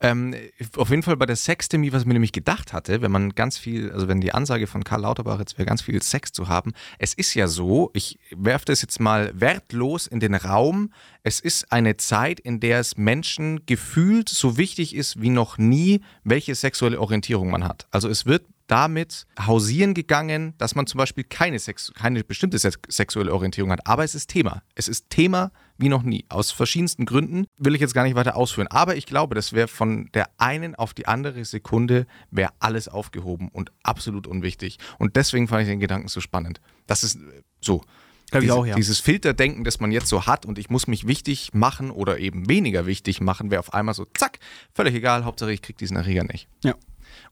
[0.00, 0.34] Ähm,
[0.76, 3.92] auf jeden Fall bei der Sextemie, was mir nämlich gedacht hatte, wenn man ganz viel,
[3.92, 7.12] also wenn die Ansage von Karl Lauterbach jetzt wäre, ganz viel Sex zu haben, es
[7.14, 11.96] ist ja so, ich werfe das jetzt mal wertlos in den Raum, es ist eine
[11.98, 17.50] Zeit, in der es Menschen gefühlt so wichtig ist wie noch nie, welche sexuelle Orientierung
[17.50, 17.86] man hat.
[17.90, 22.78] Also es wird damit hausieren gegangen, dass man zum Beispiel keine, Sex keine bestimmte sex
[22.88, 23.86] sexuelle Orientierung hat.
[23.86, 24.62] Aber es ist Thema.
[24.74, 26.26] Es ist Thema wie noch nie.
[26.28, 28.68] Aus verschiedensten Gründen will ich jetzt gar nicht weiter ausführen.
[28.68, 33.48] Aber ich glaube, das wäre von der einen auf die andere Sekunde wäre alles aufgehoben
[33.48, 34.78] und absolut unwichtig.
[34.98, 36.60] Und deswegen fand ich den Gedanken so spannend.
[36.86, 37.82] Das ist äh, so.
[38.30, 38.74] Glaub ich auch, ja.
[38.74, 42.46] Dieses Filterdenken, das man jetzt so hat und ich muss mich wichtig machen oder eben
[42.50, 44.38] weniger wichtig machen, wäre auf einmal so, zack,
[44.74, 46.46] völlig egal, Hauptsache ich kriege diesen Erreger nicht.
[46.62, 46.74] Ja.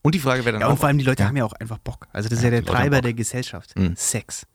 [0.01, 1.29] Und die Frage wäre dann Ja, auch, und vor allem die Leute Ja.
[1.29, 2.07] haben ja auch einfach Bock.
[2.13, 3.77] Also das ist ja, Ja, der Treiber der Gesellschaft.
[3.77, 3.95] Mhm.
[3.95, 4.45] Sex.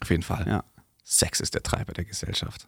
[0.00, 0.46] Auf jeden Fall.
[0.48, 0.64] Ja.
[1.04, 2.66] Sex ist der Treiber der Gesellschaft.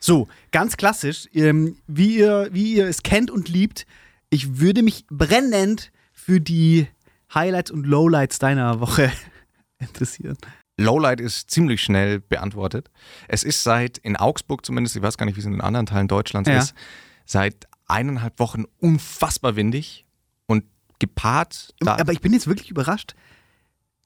[0.00, 3.86] So, ganz klassisch, ähm, wie, ihr, wie ihr es kennt und liebt,
[4.30, 6.86] ich würde mich brennend für die
[7.34, 9.10] Highlights und Lowlights deiner Woche
[9.78, 10.36] interessieren.
[10.78, 12.90] Lowlight ist ziemlich schnell beantwortet.
[13.28, 16.08] Es ist seit, in Augsburg zumindest, ich weiß gar nicht, wie es in anderen Teilen
[16.08, 16.58] Deutschlands Ja.
[16.58, 16.74] ist,
[17.24, 20.04] seit eineinhalb Wochen unfassbar windig
[21.02, 21.74] gepaart.
[21.84, 23.14] Aber ich bin jetzt wirklich überrascht,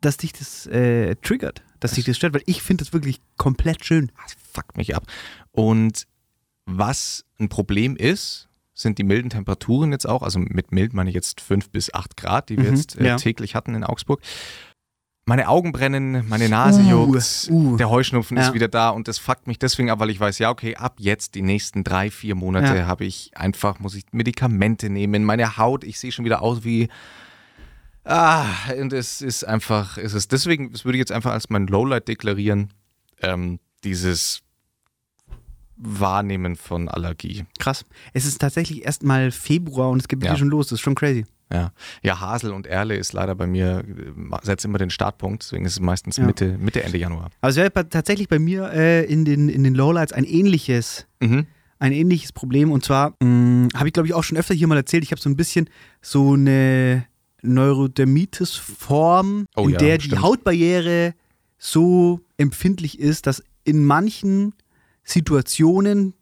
[0.01, 3.85] dass dich das äh, triggert, dass dich das stört, weil ich finde das wirklich komplett
[3.85, 4.11] schön.
[4.25, 5.05] das fuckt mich ab.
[5.53, 6.07] Und
[6.65, 10.23] was ein Problem ist, sind die milden Temperaturen jetzt auch.
[10.23, 13.07] Also mit mild meine ich jetzt 5 bis 8 Grad, die wir Mhm, jetzt äh,
[13.07, 13.17] ja.
[13.17, 14.21] täglich hatten in Augsburg.
[15.29, 17.77] Meine Augen brennen, meine Nase Uh, juckt, uh.
[17.77, 18.45] der Heuschnupfen Ja.
[18.47, 20.99] ist wieder da und das fuckt mich deswegen ab, weil ich weiß, ja, okay, ab
[21.01, 22.87] jetzt die nächsten drei, vier Monate Ja.
[22.87, 25.25] habe ich einfach, muss ich Medikamente nehmen.
[25.25, 26.89] Meine Haut, ich sehe schon wieder aus wie.
[28.05, 28.45] Ah,
[28.81, 32.07] und es ist einfach, es ist deswegen, das würde ich jetzt einfach als mein Lowlight
[32.07, 32.73] deklarieren,
[33.21, 34.43] ähm, dieses
[35.77, 37.47] Wahrnehmen von Allergie.
[37.59, 37.85] Krass.
[38.13, 40.31] Es ist tatsächlich erst mal Februar und es geht Ja.
[40.31, 40.69] hier schon los.
[40.69, 41.27] Das ist schon crazy.
[41.53, 41.71] Ja.
[42.03, 45.75] ja, Hasel und Erle ist leider bei mir, äh, setzt immer den Startpunkt, deswegen ist
[45.75, 46.27] es meistens Ja.
[46.27, 47.31] Mitte, Mitte, Ende Januar.
[47.41, 51.47] Aber es wäre tatsächlich bei mir äh, in, den, in den Lowlights ein ähnliches, Mhm.
[51.79, 52.73] ein ähnliches Problem.
[52.73, 55.21] Und zwar mh, habe ich, glaube ich, auch schon öfter hier mal erzählt, ich habe
[55.21, 55.71] so ein bisschen
[56.03, 57.07] so eine
[57.43, 60.23] Neurodermitis-Form, Oh in ja, der die stimmt.
[60.23, 61.15] Hautbarriere
[61.59, 64.55] so empfindlich ist, dass in manchen
[65.05, 66.15] Situationen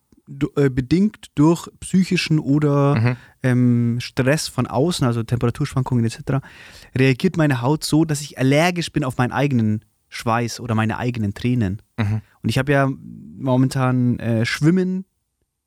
[0.56, 3.16] äh, bedingt durch psychischen oder Mhm.
[3.42, 6.44] ähm, Stress von außen, also Temperaturschwankungen etc.,
[6.96, 11.34] reagiert meine Haut so, dass ich allergisch bin auf meinen eigenen Schweiß oder meine eigenen
[11.34, 11.82] Tränen.
[11.98, 12.20] Mhm.
[12.42, 12.88] Und ich habe ja
[13.38, 15.04] momentan äh, Schwimmen,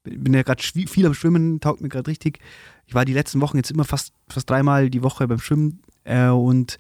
[0.04, 2.40] bin ja gerade viel am Schwimmen, taugt mir gerade richtig.
[2.86, 6.30] Ich war die letzten Wochen jetzt immer fast, fast dreimal die Woche beim Schwimmen äh,
[6.30, 6.78] und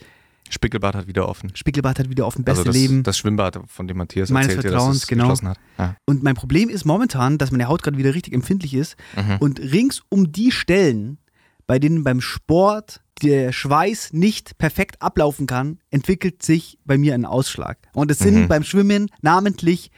[0.49, 1.51] Spickelbad hat wieder offen.
[1.55, 3.03] Spiegelbad hat wieder dem beste also das, Leben.
[3.03, 5.23] das Schwimmbad, von dem Matthias Meines erzählte, Vertrauens, dass es genau.
[5.25, 5.59] geschlossen hat.
[5.77, 5.95] Ja.
[6.05, 9.37] Und mein Problem ist momentan, dass meine Haut gerade wieder richtig empfindlich ist Mhm.
[9.39, 11.17] und rings um die Stellen,
[11.65, 17.25] bei denen beim Sport der Schweiß nicht perfekt ablaufen kann, entwickelt sich bei mir ein
[17.25, 17.77] Ausschlag.
[17.93, 18.47] Und es sind Mhm.
[18.47, 19.91] beim Schwimmen namentlich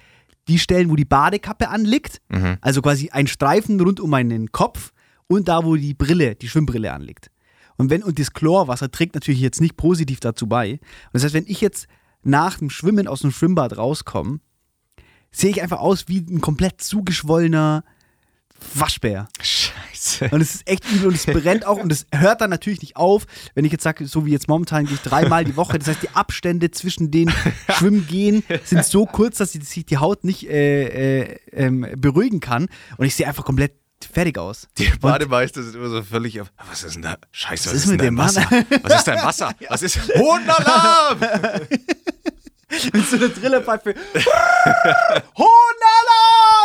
[0.47, 2.57] die Stellen, wo die Badekappe anliegt, Mhm.
[2.61, 4.93] also quasi ein Streifen rund um meinen Kopf
[5.27, 7.29] und da, wo die Brille, die Schwimmbrille anliegt.
[7.79, 10.73] Und wenn, und das Chlorwasser trägt natürlich jetzt nicht positiv dazu bei.
[10.73, 10.79] Und
[11.13, 11.87] das heißt, wenn ich jetzt
[12.23, 14.41] nach dem Schwimmen aus dem Schwimmbad rauskomme,
[15.31, 17.85] sehe ich einfach aus wie ein komplett zugeschwollener
[18.73, 19.29] Waschbär.
[19.41, 20.27] Scheiße.
[20.29, 22.97] Und es ist echt übel und es brennt auch und es hört dann natürlich nicht
[22.97, 25.79] auf, wenn ich jetzt sage, so wie jetzt momentan gehe ich dreimal die Woche.
[25.79, 27.31] Das heißt, die Abstände zwischen den
[27.69, 32.67] Schwimmgehen sind so kurz, dass sich die Haut nicht äh, äh, ähm, beruhigen kann.
[32.97, 33.71] Und ich sehe einfach komplett
[34.05, 34.67] fertig aus.
[34.77, 36.51] Die Bademeister sind immer so völlig auf.
[36.69, 37.17] Was ist denn da?
[37.31, 38.45] Scheiße, was, ist ist, mit denn dem Wasser?
[38.83, 39.51] Was ist dein Wasser?
[39.69, 39.99] Was ist.
[40.15, 41.19] Hohenalarm!
[42.93, 43.95] Mit so einer Trillerpfeife.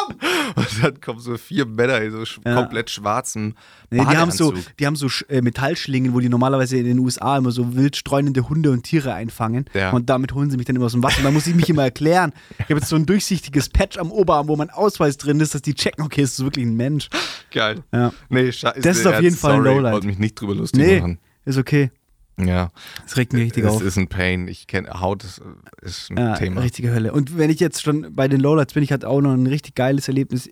[0.09, 0.55] Hohenalarm!
[0.57, 2.55] Und dann kommen so vier Männer in so sch Ja.
[2.55, 3.55] komplett schwarzem
[3.91, 7.37] Nee, die haben so, die haben so äh, Metallschlingen, wo die normalerweise in den USA
[7.39, 9.67] immer so wild streunende Hunde und Tiere einfangen.
[9.73, 9.91] Ja.
[9.93, 11.19] Und damit holen sie mich dann immer aus dem Wasser.
[11.19, 12.33] Und da muss ich mich immer erklären.
[12.59, 15.63] Ich habe jetzt so ein durchsichtiges Patch am Oberarm, wo mein Ausweis drin ist, dass
[15.63, 17.09] die checken, okay, ist das wirklich ein Mensch.
[17.53, 17.85] Geil.
[17.93, 18.13] Ja.
[18.29, 18.81] Nee, scheiße.
[18.81, 19.87] Das ist auf jeden Fall ein Lowlight.
[19.87, 21.19] Ich wollte mich nicht drüber lustig Nee, machen.
[21.45, 21.91] ist okay.
[22.37, 22.71] Ja.
[23.05, 23.83] Das regt mich richtig es auf.
[23.83, 24.49] ist ein Pain.
[24.49, 25.41] Ich kenne Haut ist,
[25.83, 26.63] ist ein Ja, Thema.
[26.63, 27.13] richtige Hölle.
[27.13, 29.75] Und wenn ich jetzt schon bei den Lowlights bin, ich hatte auch noch ein richtig
[29.75, 30.51] geiles Erlebnis.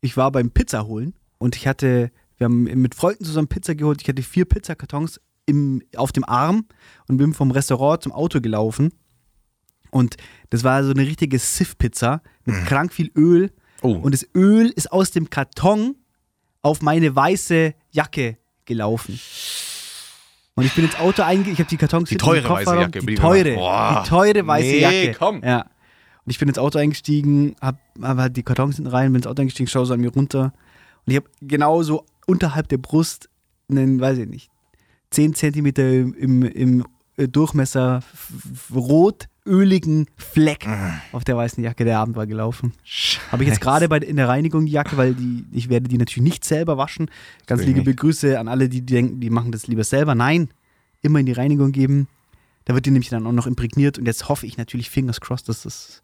[0.00, 4.00] Ich war beim Pizza holen und ich hatte, wir haben mit Freunden zusammen Pizza geholt.
[4.02, 6.66] Ich hatte vier Pizzakartons im, auf dem Arm
[7.08, 8.92] und bin vom Restaurant zum Auto gelaufen.
[9.90, 10.16] Und
[10.50, 13.50] das war so eine richtige Siff-Pizza mit krank viel Öl.
[13.82, 13.94] Oh.
[13.94, 15.96] Und das Öl ist aus dem Karton
[16.62, 19.18] auf meine weiße Jacke gelaufen.
[20.54, 23.14] Und ich bin ins Auto eingestiegen, ich habe die Kartons Die teure weiße Jacke, Die
[23.14, 23.54] teure.
[23.54, 24.02] Boah.
[24.04, 25.16] die teure weiße Nee, Jacke.
[25.18, 25.42] komm.
[25.42, 25.60] Ja.
[25.60, 29.26] Und ich bin ins Auto eingestiegen, habe hab halt die Kartons hinten rein, bin ins
[29.26, 30.52] Auto eingestiegen, schaue so an mir runter.
[31.06, 33.28] Und ich habe genau so unterhalb der Brust
[33.70, 34.50] einen, weiß ich nicht,
[35.10, 36.84] 10 Zentimeter im, im, im
[37.16, 38.02] äh, Durchmesser
[38.74, 40.66] rot öligen Fleck
[41.12, 42.72] auf der weißen Jacke, der Abend war gelaufen.
[43.32, 45.98] Habe ich jetzt gerade bei in der Reinigung die Jacke, weil die, ich werde die
[45.98, 47.10] natürlich nicht selber waschen.
[47.46, 50.14] Ganz liebe Grüße an alle, die denken, die machen das lieber selber.
[50.14, 50.48] Nein,
[51.02, 52.08] immer in die Reinigung geben.
[52.64, 55.48] Da wird die nämlich dann auch noch imprägniert und jetzt hoffe ich natürlich, fingers crossed,
[55.48, 56.02] dass das.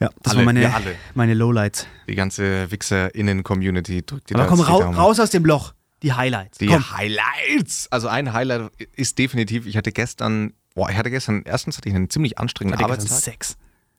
[0.00, 0.94] Ja, das Alle, waren meine, alle.
[1.14, 1.86] meine Lowlights.
[2.08, 4.96] Die ganze WichserInnen-Community drückt dir Aber da komm, die rau, Daumen.
[4.96, 5.74] raus aus dem Loch.
[6.02, 6.58] Die Highlights.
[6.58, 6.90] Die komm.
[6.96, 7.86] Highlights.
[7.90, 11.94] Also ein Highlight ist definitiv, ich hatte gestern, boah, ich hatte gestern, erstens hatte ich
[11.94, 13.32] einen ziemlich anstrengenden Hatte gestern Arbeitstag.
[13.34, 13.56] Sex.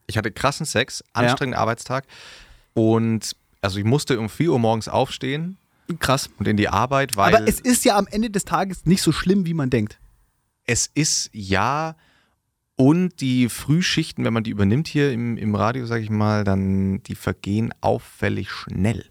[0.07, 2.05] Ich hatte krassen Sex, anstrengenden Arbeitstag.
[2.73, 5.57] Und also ich musste um 4 Uhr morgens aufstehen
[5.99, 6.29] Krass.
[6.38, 9.12] und in die Arbeit, weil Aber es ist ja am Ende des Tages nicht so
[9.12, 9.99] schlimm, wie man denkt.
[10.65, 11.95] es ist ja,
[12.75, 17.03] Und die Frühschichten, wenn man die übernimmt hier im, im Radio, sage ich mal, dann
[17.03, 19.05] die vergehen auffällig schnell.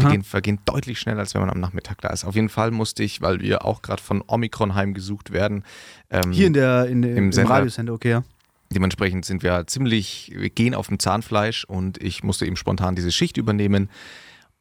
[0.00, 2.24] Die gehen, vergehen deutlich schneller, als wenn man am Nachmittag da ist.
[2.24, 5.64] Auf jeden Fall musste ich, weil wir auch gerade von Omikron heimgesucht werden,
[6.10, 7.50] ähm, Hier in der, in, Im im, Sender.
[7.54, 8.24] Radiosender, okay, ja.
[8.70, 13.12] Dementsprechend sind wir ziemlich, wir gehen auf dem Zahnfleisch und ich musste eben spontan diese
[13.12, 13.88] Schicht übernehmen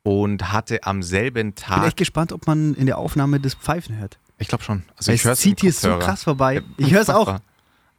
[0.04, 3.98] und hatte am selben Bin Tag, echt gespannt, ob man in der Aufnahme das Pfeifen
[3.98, 4.20] hört.
[4.38, 6.62] ich glaube schon, also Weil ich es zieht hier so krass vorbei.
[6.78, 7.40] Ich höre es auch.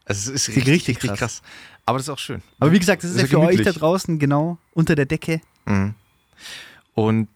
[0.05, 1.19] Also es ist richtig, richtig krass.
[1.19, 1.43] krass.
[1.85, 2.41] Aber das ist auch schön.
[2.61, 3.77] Aber wie gesagt, das ist Ist ja für euch da gemütlich.
[3.79, 5.41] draußen genau unter der Decke.
[5.67, 5.95] Mhm.
[6.97, 7.29] Und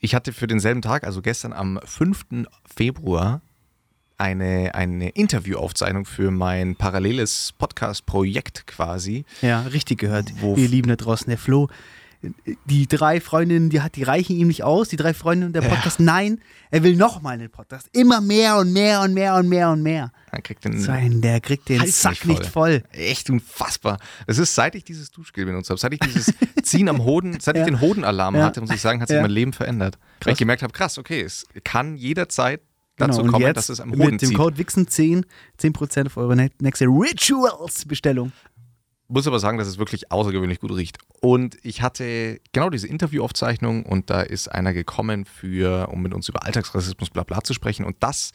[0.00, 2.46] ich hatte für denselben Tag, also gestern am 5.
[2.64, 3.42] Februar,
[4.16, 9.24] eine, eine Interviewaufzeichnung für mein paralleles Podcast-Projekt quasi.
[9.42, 10.32] Ja, richtig gehört.
[10.40, 11.68] Wo- Ihr Lieben da draußen, der Flo.
[12.66, 15.68] Die drei Freundinnen, die, hat, die reichen ihm nicht aus, die drei Freundinnen der Ja.
[15.68, 16.00] Podcast.
[16.00, 16.40] Nein,
[16.72, 17.88] er will nochmal einen Podcast.
[17.92, 20.10] Immer mehr und mehr und mehr und mehr und mehr.
[20.32, 22.82] Man kriegt den Sein, der kriegt den Sack nicht nicht voll.
[22.90, 23.98] Echt unfassbar.
[24.26, 27.54] Das ist, seit ich dieses Duschgel benutzt habe, seit ich dieses Ziehen am Hoden, seit
[27.56, 27.62] Ja.
[27.62, 28.46] ich den Hodenalarm Ja.
[28.46, 29.22] hatte, muss ich sagen, hat sich Ja.
[29.22, 29.96] mein Leben verändert.
[29.96, 30.32] Weil Krass.
[30.32, 32.62] ich gemerkt habe, krass, okay, es kann jederzeit
[32.96, 34.36] dazu Genau, und kommen, jetzt dass es am Hoden mit dem zieht.
[34.36, 35.22] Code WIXEN10
[35.56, 38.32] 10% auf eure nächste Rituals-Bestellung.
[39.10, 40.98] Muss aber sagen, dass es wirklich außergewöhnlich gut riecht.
[41.20, 46.28] Und ich hatte genau diese Interviewaufzeichnung und da ist einer gekommen für, um mit uns
[46.28, 47.86] über Alltagsrassismus bla bla zu sprechen.
[47.86, 48.32] Und das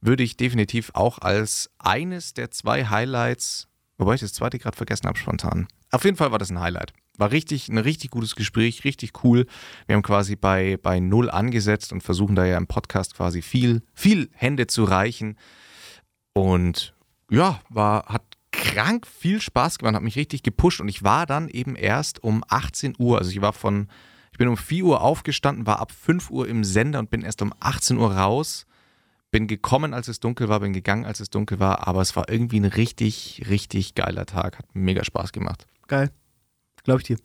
[0.00, 5.08] würde ich definitiv auch als eines der zwei Highlights, wobei ich das zweite gerade vergessen
[5.08, 5.66] habe, spontan.
[5.90, 6.92] Auf jeden Fall war das ein Highlight.
[7.18, 9.46] War richtig, ein richtig gutes Gespräch, richtig cool.
[9.86, 13.82] Wir haben quasi bei, bei Null angesetzt und versuchen da ja im Podcast quasi viel,
[13.92, 15.36] viel Hände zu reichen.
[16.32, 16.94] Und
[17.30, 18.22] ja, war, hat
[18.72, 22.42] krank viel Spaß gemacht, hat mich richtig gepusht und ich war dann eben erst um
[22.48, 23.88] 18 Uhr, also ich war von,
[24.32, 27.42] ich bin um 4 Uhr aufgestanden, war ab 5 Uhr im Sender und bin erst
[27.42, 28.66] um 18 Uhr raus,
[29.30, 32.30] bin gekommen, als es dunkel war, bin gegangen, als es dunkel war, aber es war
[32.30, 35.66] irgendwie ein richtig, richtig geiler Tag, hat mega Spaß gemacht.
[35.86, 36.10] Geil.
[36.84, 37.16] Glaube ich dir.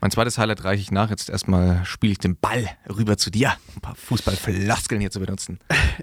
[0.00, 3.54] Mein zweites Highlight reiche ich nach, jetzt erstmal spiele ich den Ball rüber zu dir,
[3.76, 5.60] ein paar Fußballfloskeln hier zu benutzen.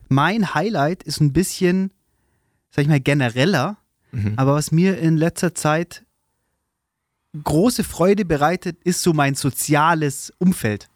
[0.10, 1.92] Mein Highlight ist ein bisschen,
[2.70, 3.81] sag ich mal, genereller,
[4.12, 4.34] Mhm.
[4.38, 6.06] aber was mir in letzter Zeit
[7.44, 10.90] große Freude bereitet, ist so mein soziales Umfeld.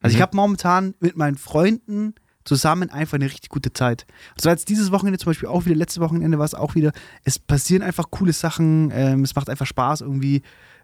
[0.00, 0.22] Also ich Mhm.
[0.22, 4.06] habe momentan mit meinen Freunden zusammen einfach eine richtig gute Zeit.
[4.36, 6.92] Das war jetzt dieses Wochenende zum Beispiel auch wieder, letztes Wochenende war es auch wieder.
[7.22, 10.42] Es passieren einfach coole Sachen, ähm, es macht einfach Spaß, irgendwie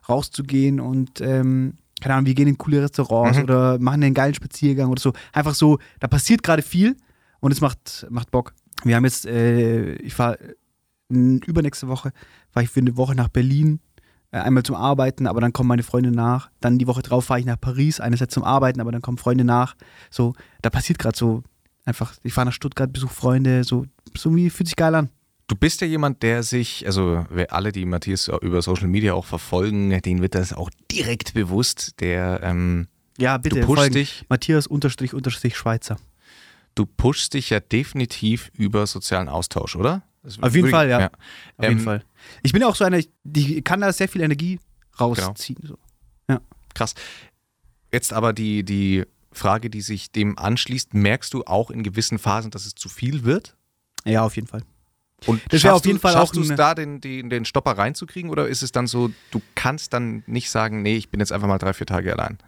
[0.08, 3.44] rauszugehen und ähm, keine Ahnung, wir gehen in coole Restaurants Mhm.
[3.44, 5.12] oder machen einen geilen Spaziergang oder so.
[5.32, 6.96] Einfach so, da passiert gerade viel
[7.40, 8.54] und es macht, macht Bock.
[8.84, 10.38] Wir haben jetzt, äh, ich war
[11.10, 12.12] übernächste Woche,
[12.52, 13.80] war ich für eine Woche nach Berlin,
[14.32, 16.50] äh, einmal zum Arbeiten, aber dann kommen meine Freunde nach.
[16.60, 19.44] Dann die Woche drauf fahre ich nach Paris, einerseits zum Arbeiten, aber dann kommen Freunde
[19.44, 19.74] nach.
[20.10, 21.42] So, da passiert gerade so
[21.84, 25.08] einfach, ich fahre nach Stuttgart, besuche Freunde, so, so wie fühlt sich geil an.
[25.48, 29.24] Du bist ja jemand, der sich, also wer alle, die Matthias über Social Media auch
[29.24, 31.98] verfolgen, denen wird das auch direkt bewusst.
[31.98, 32.86] Der, ähm,
[33.18, 35.96] Ja, bitte, du pushst dich, Matthias unterstrich unterstrich Schweizer.
[36.76, 40.02] du pushst dich ja definitiv über sozialen Austausch, oder?
[40.40, 41.06] Auf jeden Fall, ja.
[41.06, 41.10] Auf
[41.60, 42.04] Ähm, jeden Fall.
[42.42, 44.58] Ich bin ja auch so einer, ich- die kann da sehr viel Energie
[44.98, 45.58] rausziehen.
[45.66, 45.78] So.
[46.74, 46.94] Krass.
[47.92, 52.50] Jetzt aber die, die Frage, die sich dem anschließt, merkst du auch in gewissen Phasen,
[52.50, 53.56] dass es zu viel wird?
[54.04, 54.62] Ja, auf jeden Fall.
[55.26, 57.72] Und Das schaffst auf jeden du, Fall schaffst du es da, den, den, den Stopper
[57.72, 61.32] reinzukriegen oder ist es dann so, du kannst dann nicht sagen, nee, ich bin jetzt
[61.32, 62.38] einfach mal drei, vier Tage allein?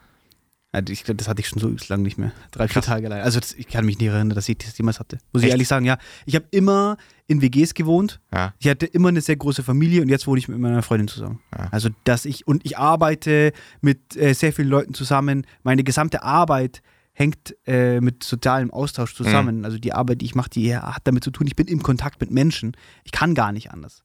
[0.88, 2.32] Ich, das hatte ich schon so übelst lang nicht mehr.
[2.50, 2.86] Drei, vier Krass.
[2.86, 3.22] Tage allein.
[3.22, 5.18] Also das, ich kann mich nicht erinnern, dass ich das jemals hatte.
[5.32, 5.48] Muss Echt?
[5.48, 5.98] ich ehrlich sagen, ja.
[6.24, 8.20] Ich habe immer in WGs gewohnt.
[8.32, 8.54] Ja.
[8.58, 11.40] Ich hatte immer eine sehr große Familie und jetzt wohne ich mit meiner Freundin zusammen.
[11.56, 11.68] Ja.
[11.70, 15.46] Also dass ich und ich arbeite mit äh, sehr vielen Leuten zusammen.
[15.62, 16.82] Meine gesamte Arbeit
[17.12, 19.58] hängt äh, mit sozialem Austausch zusammen.
[19.58, 19.64] Mhm.
[19.66, 21.46] Also die Arbeit, die ich mache, die hat damit zu tun.
[21.46, 22.74] Ich bin im Kontakt mit Menschen.
[23.04, 24.04] Ich kann gar nicht anders.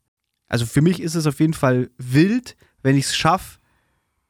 [0.50, 3.57] Also für mich ist es auf jeden Fall wild, wenn ich es schaffe,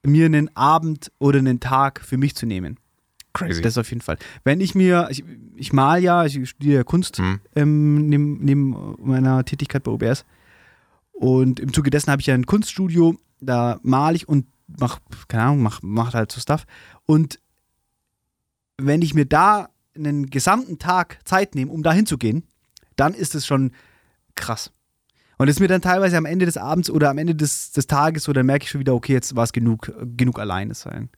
[0.03, 2.77] mir einen Abend oder einen Tag für mich zu nehmen.
[3.33, 3.62] Crazy.
[3.62, 4.17] Das auf jeden Fall.
[4.43, 5.23] Wenn ich mir, ich,
[5.55, 7.39] ich mal ja, ich studiere Kunst Hm.
[7.55, 10.25] ähm, neben, neben meiner Tätigkeit bei OBS.
[11.12, 15.43] Und im Zuge dessen habe ich ja ein Kunststudio, da male ich und mache, keine
[15.43, 16.65] Ahnung, mach, mach halt so Stuff.
[17.05, 17.39] Und
[18.77, 22.43] wenn ich mir da einen gesamten Tag Zeit nehme, um da hinzugehen,
[22.95, 23.71] dann ist es schon
[24.36, 24.71] krass.
[25.38, 27.88] Und es ist mir dann teilweise am Ende des Abends oder am Ende des, des
[27.88, 31.10] Tages so, dann merke ich schon wieder, okay, jetzt war es genug, genug alleine sein.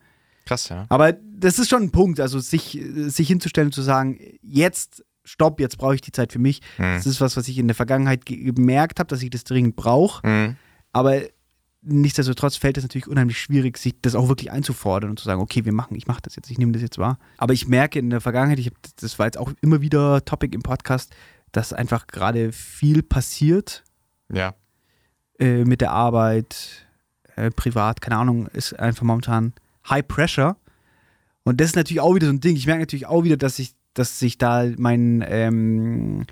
[0.45, 0.85] Krass, ja.
[0.89, 5.59] Aber das ist schon ein Punkt, also sich, sich hinzustellen und zu sagen, jetzt stopp,
[5.59, 6.61] jetzt brauche ich die Zeit für mich.
[6.77, 6.95] Hm.
[6.95, 9.75] Das ist was, was ich in der Vergangenheit ge- gemerkt habe, dass ich das dringend
[9.75, 10.27] brauche.
[10.27, 10.55] Hm.
[10.91, 11.21] Aber
[11.81, 15.63] nichtsdestotrotz fällt es natürlich unheimlich schwierig, sich das auch wirklich einzufordern und zu sagen, okay,
[15.63, 17.19] wir machen, ich mache das jetzt, ich nehme das jetzt wahr.
[17.37, 20.53] Aber ich merke in der Vergangenheit, ich hab, das war jetzt auch immer wieder Topic
[20.53, 21.15] im Podcast,
[21.51, 23.83] dass einfach gerade viel passiert
[24.31, 24.53] Ja.
[25.39, 26.87] äh, mit der Arbeit,
[27.35, 29.53] äh, privat, keine Ahnung, ist einfach momentan
[29.89, 30.57] High Pressure.
[31.43, 32.55] Und das ist natürlich auch wieder so ein Ding.
[32.55, 36.25] Ich merke natürlich auch wieder, dass ich, dass sich da mein ähm,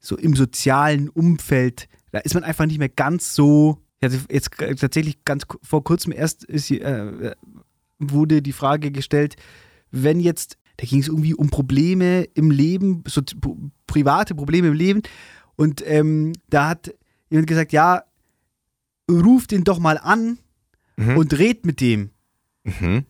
[0.00, 3.78] so im sozialen Umfeld, da ist man einfach nicht mehr ganz so.
[4.00, 7.34] Ich jetzt tatsächlich ganz vor kurzem erst ist, äh,
[7.98, 9.36] wurde die Frage gestellt,
[9.90, 13.22] wenn jetzt, da ging es irgendwie um Probleme im Leben, so
[13.86, 15.02] private Probleme im Leben.
[15.56, 16.92] Und ähm, da hat
[17.34, 18.04] jemand gesagt, ja,
[19.10, 20.38] ruft ihn doch mal an
[20.96, 21.16] mhm.
[21.16, 22.10] und red mit dem.
[22.64, 23.04] Mhm.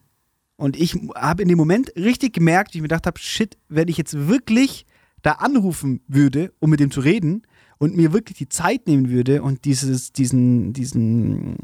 [0.56, 3.88] Und ich habe in dem Moment richtig gemerkt, wie ich mir gedacht habe, shit, wenn
[3.88, 4.86] ich jetzt wirklich
[5.22, 7.42] da anrufen würde, um mit dem zu reden
[7.78, 11.56] und mir wirklich die Zeit nehmen würde und dieses, diesen, diesen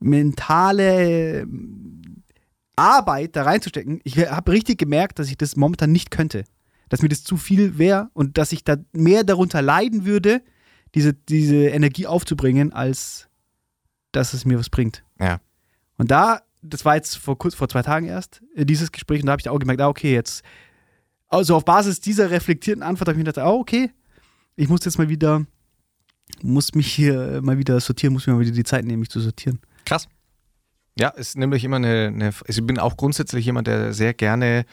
[0.00, 1.46] mentale
[2.76, 6.44] Arbeit da reinzustecken, ich habe richtig gemerkt, dass ich das momentan nicht könnte.
[6.88, 10.42] Dass mir das zu viel wäre und dass ich da mehr darunter leiden würde,
[10.98, 13.28] diese, diese Energie aufzubringen, als
[14.10, 15.04] dass es mir was bringt.
[15.20, 15.40] Ja.
[15.96, 19.26] Und da, das war jetzt vor kurz vor zwei Tagen erst, äh, dieses Gespräch, und
[19.26, 20.42] da habe ich auch gemerkt, ah, okay, jetzt,
[21.28, 23.90] also auf Basis dieser reflektierten Antwort habe ich mir gedacht, ah, okay,
[24.56, 25.46] ich muss jetzt mal wieder,
[26.42, 29.20] muss mich hier mal wieder sortieren, muss mir mal wieder die Zeit nehmen, mich zu
[29.20, 29.60] sortieren.
[29.84, 30.08] Krass.
[30.98, 34.64] Ja, ist nämlich immer eine, eine also ich bin auch grundsätzlich jemand, der sehr gerne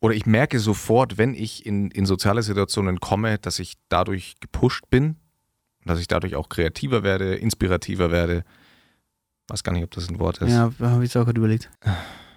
[0.00, 4.84] oder ich merke sofort, wenn ich in, in soziale Situationen komme, dass ich dadurch gepusht
[4.90, 5.16] bin,
[5.84, 8.44] dass ich dadurch auch kreativer werde, inspirativer werde.
[9.48, 10.52] Weiß gar nicht, ob das ein Wort ist.
[10.52, 11.70] Ja, habe ich auch gerade überlegt.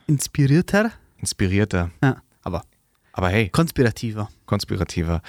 [0.07, 0.91] Inspirierter?
[1.17, 1.91] Inspirierter.
[2.03, 2.63] Ja, aber.
[3.13, 3.49] Aber hey.
[3.49, 4.29] Konspirativer.
[4.45, 5.21] Konspirativer.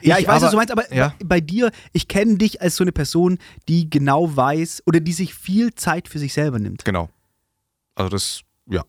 [0.00, 1.14] Ja, ich, ich weiß, aber, was du meinst, aber ja.
[1.24, 5.34] bei dir, ich kenne dich als so eine Person, die genau weiß oder die sich
[5.34, 6.84] viel Zeit für sich selber nimmt.
[6.84, 7.08] Genau.
[7.94, 8.84] Also das, ja,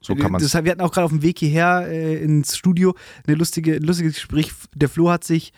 [0.00, 0.54] so kann man es.
[0.54, 2.94] Wir hatten auch gerade auf dem Weg hierher äh, ins Studio
[3.26, 4.52] eine lustige, ein lustiges Gespräch.
[4.74, 5.52] Der Flo hat sich,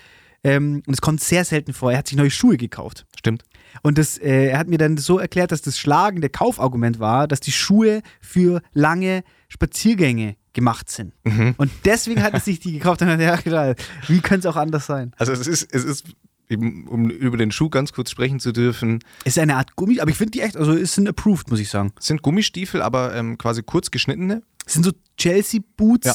[0.49, 3.07] ähm, und es kommt sehr selten vor, er hat sich neue Schuhe gekauft.
[3.19, 3.45] Stimmt.
[3.83, 7.41] Und das, äh, er hat mir dann so erklärt, dass das schlagende Kaufargument war, dass
[7.41, 11.13] die Schuhe für lange Spaziergänge gemacht sind.
[11.25, 11.55] Mhm.
[11.59, 13.77] Und deswegen hat er sich die gekauft und hat ja gedacht,
[14.09, 15.13] wie könnte es auch anders sein?
[15.19, 16.05] Also es ist, es ist
[16.51, 19.01] um über den Schuh ganz kurz sprechen zu dürfen.
[19.25, 21.61] Es ist eine Art Gummi, aber ich finde die echt, also es sind approved, muss
[21.61, 21.93] ich sagen.
[21.99, 24.43] Es sind Gummistiefel, aber ähm, quasi kurz geschnittene.
[24.65, 26.15] Es sind so Chelsea-Boots ja.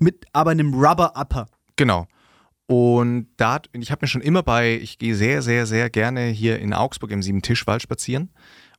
[0.00, 1.46] mit aber einem Rubber-Upper.
[1.76, 2.08] Genau.
[2.68, 6.58] Und da, ich habe mir schon immer bei, ich gehe sehr, sehr, sehr gerne hier
[6.58, 8.28] in Augsburg im Sieben-Tischwald spazieren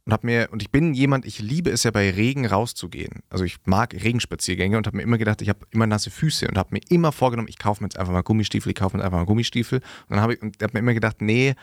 [0.05, 3.23] und habe mir und ich bin jemand, ich liebe es ja bei Regen rauszugehen.
[3.31, 6.55] Also ich mag Regenspaziergänge und habe mir immer gedacht, ich habe immer nasse Füße und
[6.55, 9.07] habe mir immer vorgenommen, ich kaufe mir jetzt einfach mal Gummistiefel, ich kaufe mir jetzt
[9.07, 11.55] einfach mal Gummistiefel und dann habe ich und habe mir immer gedacht, nee,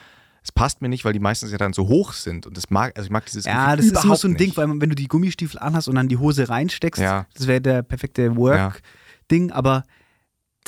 [0.43, 2.93] es passt mir nicht, weil die meistens ja dann so hoch sind und das mag,
[2.97, 4.97] also ich mag dieses Ja, Gefühl das ist immer so ein Ding, weil wenn du
[4.97, 7.27] die Gummistiefel anhast und dann die Hose reinsteckst, ja.
[7.35, 9.85] das wäre der perfekte Work-Ding, aber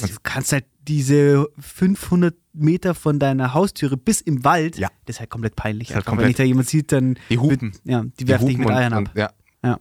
[0.06, 4.88] du kannst halt diese 500 Meter von deiner Haustüre bis im Wald, ja.
[5.04, 5.94] das ist halt komplett peinlich.
[5.94, 7.18] Halt komplett Wenn ich da jemand sieht, dann.
[7.30, 7.72] Die Hupen.
[7.74, 8.98] Wird, ja, die, werfen dich mit Eiern ab.
[8.98, 9.30] Und, ja.
[9.62, 9.78] ja.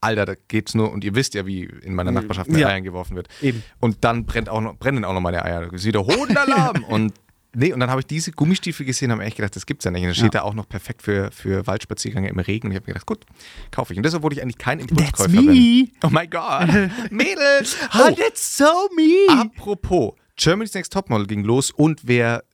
[0.00, 2.68] Alter, da geht's nur, und ihr wisst ja, wie in meiner Nachbarschaft mit ja.
[2.68, 3.28] Eiern geworfen wird.
[3.42, 3.62] Eben.
[3.80, 5.72] Und dann brennt auch noch, brennen auch noch meine Eier.
[5.72, 6.84] Wieder Hodenalarm.
[6.88, 7.12] und
[7.54, 9.90] nee, und dann habe ich diese Gummistiefel gesehen und habe echt gedacht, das gibt's ja
[9.90, 10.02] nicht.
[10.02, 10.40] Und dann steht ja.
[10.40, 12.68] da auch noch perfekt für, für Waldspaziergänge im Regen.
[12.68, 13.24] Und ich habe mir gedacht, gut,
[13.70, 13.98] kaufe ich.
[13.98, 15.88] Und deshalb wurde ich eigentlich kein Impulskäufer That's me.
[16.02, 16.68] Oh mein Gott.
[17.10, 17.76] Mädels.
[17.94, 19.26] Oh, that's so me.
[19.28, 22.44] Apropos, Germany's Next Topmodel ging los und wer,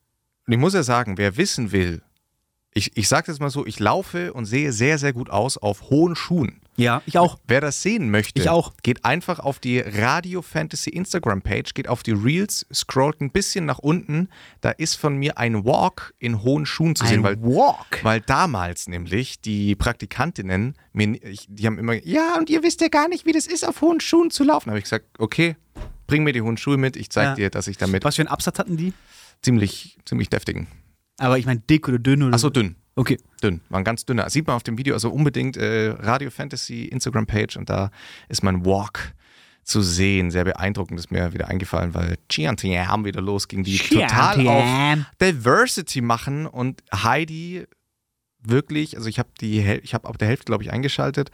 [0.46, 2.02] und ich muss ja sagen, wer wissen will,
[2.72, 5.90] ich, ich sage das mal so, ich laufe und sehe sehr, sehr gut aus auf
[5.90, 6.60] hohen Schuhen.
[6.76, 7.38] Ja, ich auch.
[7.46, 8.72] Wer das sehen möchte, ich auch.
[8.82, 13.64] geht einfach auf die Radio Fantasy Instagram Page, geht auf die Reels, scrollt ein bisschen
[13.64, 14.28] nach unten.
[14.60, 17.22] Da ist von mir ein Walk in hohen Schuhen zu ein sehen.
[17.22, 18.02] Weil, Walk?
[18.02, 23.08] Weil damals nämlich die Praktikantinnen, mir, die haben immer, ja, und ihr wisst ja gar
[23.08, 24.66] nicht, wie das ist, auf hohen Schuhen zu laufen.
[24.66, 25.56] Da habe ich gesagt, okay,
[26.06, 27.34] bring mir die hohen Schuhe mit, ich zeig ja.
[27.34, 28.04] dir, dass ich damit.
[28.04, 28.92] Was für einen Absatz hatten die?
[29.42, 30.66] Ziemlich, ziemlich deftigen.
[31.18, 32.34] Aber ich meine dick oder dünn oder?
[32.34, 32.76] Achso, dünn.
[32.96, 33.18] Okay.
[33.42, 34.28] Dünn, waren ganz dünner.
[34.30, 37.90] Sieht man auf dem Video, also unbedingt äh, Radio Fantasy Instagram-Page und da
[38.28, 39.14] ist mein Walk
[39.64, 40.30] zu sehen.
[40.30, 42.16] Sehr beeindruckend ist mir wieder eingefallen, weil
[42.88, 47.66] haben wieder losging, die total auf Diversity machen und Heidi
[48.40, 51.30] wirklich, also ich habe die, ich habe ab der Hälfte, glaube ich, eingeschaltet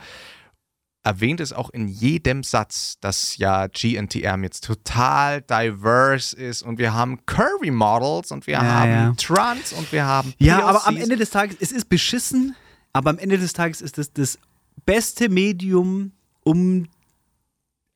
[1.02, 6.92] erwähnt es auch in jedem Satz, dass ja GNTM jetzt total diverse ist und wir
[6.92, 9.14] haben Curvy Models und wir ja, haben ja.
[9.16, 10.68] Trans und wir haben Ja, POCs.
[10.68, 12.54] aber am Ende des Tages, es ist beschissen,
[12.92, 14.38] aber am Ende des Tages ist es das
[14.85, 16.12] beste Medium,
[16.44, 16.88] um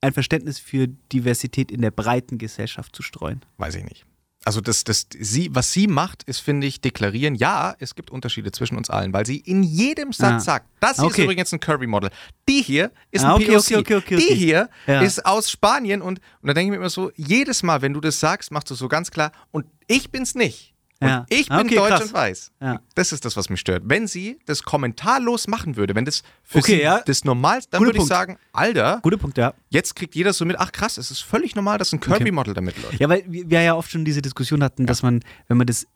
[0.01, 3.41] ein Verständnis für Diversität in der breiten Gesellschaft zu streuen.
[3.57, 4.05] Weiß ich nicht.
[4.45, 8.53] Also das, das, sie, was sie macht, ist, finde ich, deklarieren, ja, es gibt Unterschiede
[8.53, 10.41] zwischen uns allen, weil sie in jedem Satz ah.
[10.41, 11.23] sagt, das hier okay.
[11.23, 12.11] ist übrigens ein Kirby-Model.
[12.49, 13.97] Die hier ist ah, ein okay, POC.
[13.97, 15.01] Okay, Die hier ja.
[15.01, 18.01] ist aus Spanien und, und da denke ich mir immer so, jedes Mal, wenn du
[18.01, 20.74] das sagst, machst du so ganz klar, und ich bin's nicht.
[21.09, 21.27] Ja.
[21.29, 22.03] ich bin Okay, deutsch krass.
[22.03, 22.53] und weiß.
[22.61, 22.81] Ja.
[22.95, 23.83] Das ist das, was mich stört.
[23.87, 27.01] Wenn sie das kommentarlos machen würde, wenn das für Okay, sie ja.
[27.05, 28.09] das Normalste, dann Guter würde ich Punkt.
[28.13, 29.55] sagen, Alter, Guter Punkt, ja.
[29.71, 32.81] jetzt kriegt jeder so mit, ach krass, es ist völlig normal, dass ein Kirby-Model damit
[32.83, 32.99] läuft.
[33.01, 35.87] Ja, weil wir ja oft schon diese Diskussion hatten, dass man, wenn man das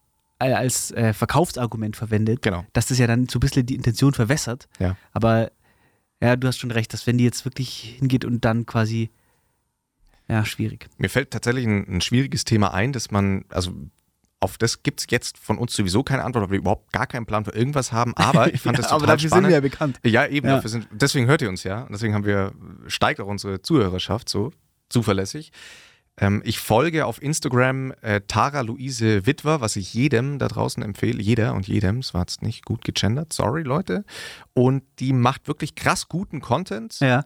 [0.41, 2.65] als äh, Verkaufsargument verwendet, Genau.
[2.73, 4.69] dass das ja dann so ein bisschen die Intention verwässert.
[4.79, 4.97] Ja.
[5.13, 5.51] Aber
[6.23, 9.11] ja, du hast schon recht, dass wenn die jetzt wirklich hingeht und dann quasi,
[10.29, 10.87] ja, schwierig.
[10.99, 13.73] Mir fällt tatsächlich ein, ein schwieriges Thema ein, dass man, also
[14.41, 17.27] auf das gibt es jetzt von uns sowieso keine Antwort, weil wir überhaupt gar keinen
[17.27, 19.45] Plan für irgendwas haben, aber ich fand das aber total dafür spannend.
[19.47, 20.01] sind wir ja bekannt.
[20.05, 20.55] Ja, eben, Ja.
[20.57, 21.83] Dafür sind, deswegen hört ihr uns ja.
[21.83, 22.53] Und deswegen haben wir,
[22.87, 24.53] steigt auch unsere Zuhörerschaft so
[24.89, 25.51] zuverlässig.
[26.21, 31.21] Ähm, ich folge auf Instagram äh, Tara Luise Witwer, was ich jedem da draußen empfehle.
[31.23, 34.05] Jeder und jedem, es war jetzt nicht gut gegendert, sorry Leute.
[34.55, 37.25] Und die macht wirklich krass guten Content Ja.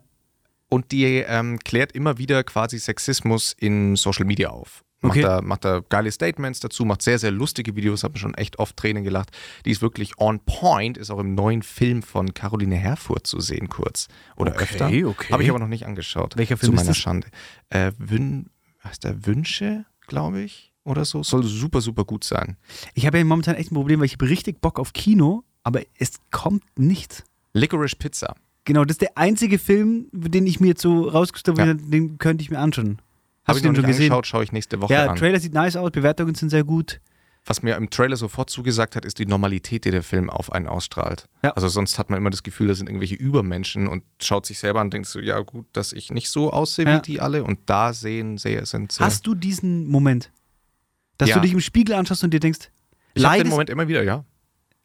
[0.68, 4.82] und die ähm, klärt immer wieder quasi Sexismus in Social Media auf.
[5.02, 5.22] Macht, Okay.
[5.22, 8.76] da, macht da geile Statements dazu, macht sehr, sehr lustige Videos, habe schon echt oft
[8.76, 9.30] Tränen gelacht.
[9.64, 13.68] Die ist wirklich on point, ist auch im neuen Film von Caroline Herfurth zu sehen,
[13.68, 14.06] kurz.
[14.36, 14.86] Oder Okay, öfter.
[15.08, 15.32] okay.
[15.32, 16.36] Habe ich aber noch nicht angeschaut.
[16.36, 16.96] Welcher Zu Film ist meiner das?
[16.98, 17.26] Schande.
[17.68, 18.46] Äh, Wün,
[18.84, 21.22] heißt der Wünsche, glaube ich, oder so.
[21.22, 22.56] Soll super, super gut sein.
[22.94, 25.82] Ich habe ja momentan echt ein Problem, weil ich habe richtig Bock auf Kino, aber
[25.98, 27.24] es kommt nichts.
[27.54, 28.34] Licorice Pizza.
[28.64, 31.74] Genau, das ist der einzige Film, den ich mir jetzt so rausgestellt habe, Ja.
[31.74, 32.98] den könnte ich mir anschauen.
[33.44, 34.12] Habe Hast ich du noch den nicht schon gesehen?
[34.12, 35.16] angeschaut, schaue ich nächste Woche Ja, an.
[35.16, 37.00] Trailer sieht nice aus, Bewertungen sind sehr gut.
[37.44, 40.68] Was mir im Trailer sofort zugesagt hat, ist die Normalität, die der Film auf einen
[40.68, 41.28] ausstrahlt.
[41.42, 41.50] Ja.
[41.54, 44.78] Also sonst hat man immer das Gefühl, das sind irgendwelche Übermenschen und schaut sich selber
[44.80, 46.98] an und denkt so, ja gut, dass ich nicht so aussehe Ja.
[46.98, 49.02] wie die alle und da sehen, sehe, sind sie.
[49.02, 50.30] Hast du diesen Moment,
[51.18, 51.34] dass Ja.
[51.36, 52.60] du dich im Spiegel anschaust und dir denkst,
[53.14, 54.24] ich habe den leidest, Moment immer wieder, ja.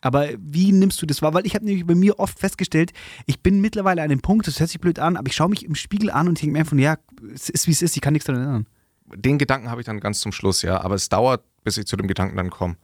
[0.01, 1.33] Aber wie nimmst du das wahr?
[1.33, 2.91] Weil ich habe nämlich bei mir oft festgestellt,
[3.25, 5.65] ich bin mittlerweile an dem Punkt, das hört sich blöd an, aber ich schaue mich
[5.65, 6.97] im Spiegel an und denke mir einfach, ja,
[7.33, 8.67] es ist wie es ist, ich kann nichts daran ändern.
[9.15, 10.81] Den Gedanken habe ich dann ganz zum Schluss, ja.
[10.81, 12.75] Aber es dauert, bis ich zu dem Gedanken dann komme.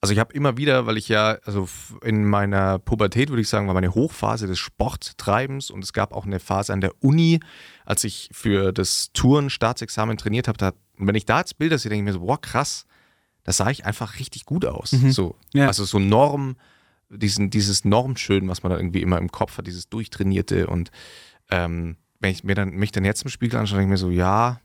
[0.00, 1.68] Also ich habe immer wieder, weil ich ja, also
[2.04, 6.24] in meiner Pubertät würde ich sagen, war meine Hochphase des Sporttreibens und es gab auch
[6.24, 7.40] eine Phase an der Uni,
[7.84, 10.56] als ich für das Touren-Staatsexamen trainiert habe.
[10.56, 12.86] Da, und wenn ich da jetzt Bilder sehe, denke ich mir so, boah, krass,
[13.48, 14.90] da sah ich einfach richtig gut aus.
[14.90, 15.34] So.
[15.54, 15.68] Ja.
[15.68, 16.56] Also so Norm,
[17.08, 20.90] diesen, dieses Normschön, was man da irgendwie immer im Kopf hat, dieses Durchtrainierte und
[21.50, 24.10] ähm, wenn ich mir dann, mich dann jetzt im Spiegel anschaue, denke ich mir so,
[24.10, 24.60] ja,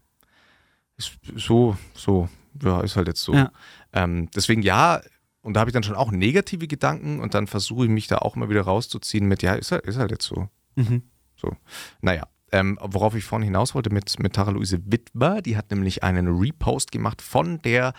[0.98, 2.28] ist so, so,
[2.62, 3.34] ja, ist halt jetzt so.
[3.34, 3.54] Ja.
[3.94, 5.00] Ähm, deswegen ja,
[5.44, 8.18] und da habe ich dann schon auch negative Gedanken und dann versuche ich mich da
[8.18, 10.50] auch mal wieder rauszuziehen mit, ja, ist halt, ist halt jetzt so.
[10.76, 11.04] Mhm.
[11.38, 11.56] So.
[12.02, 16.04] Naja, ähm, worauf ich vorhin hinaus wollte mit, mit Tara Luise Wittwer, die hat nämlich
[16.04, 17.94] einen Repost gemacht von der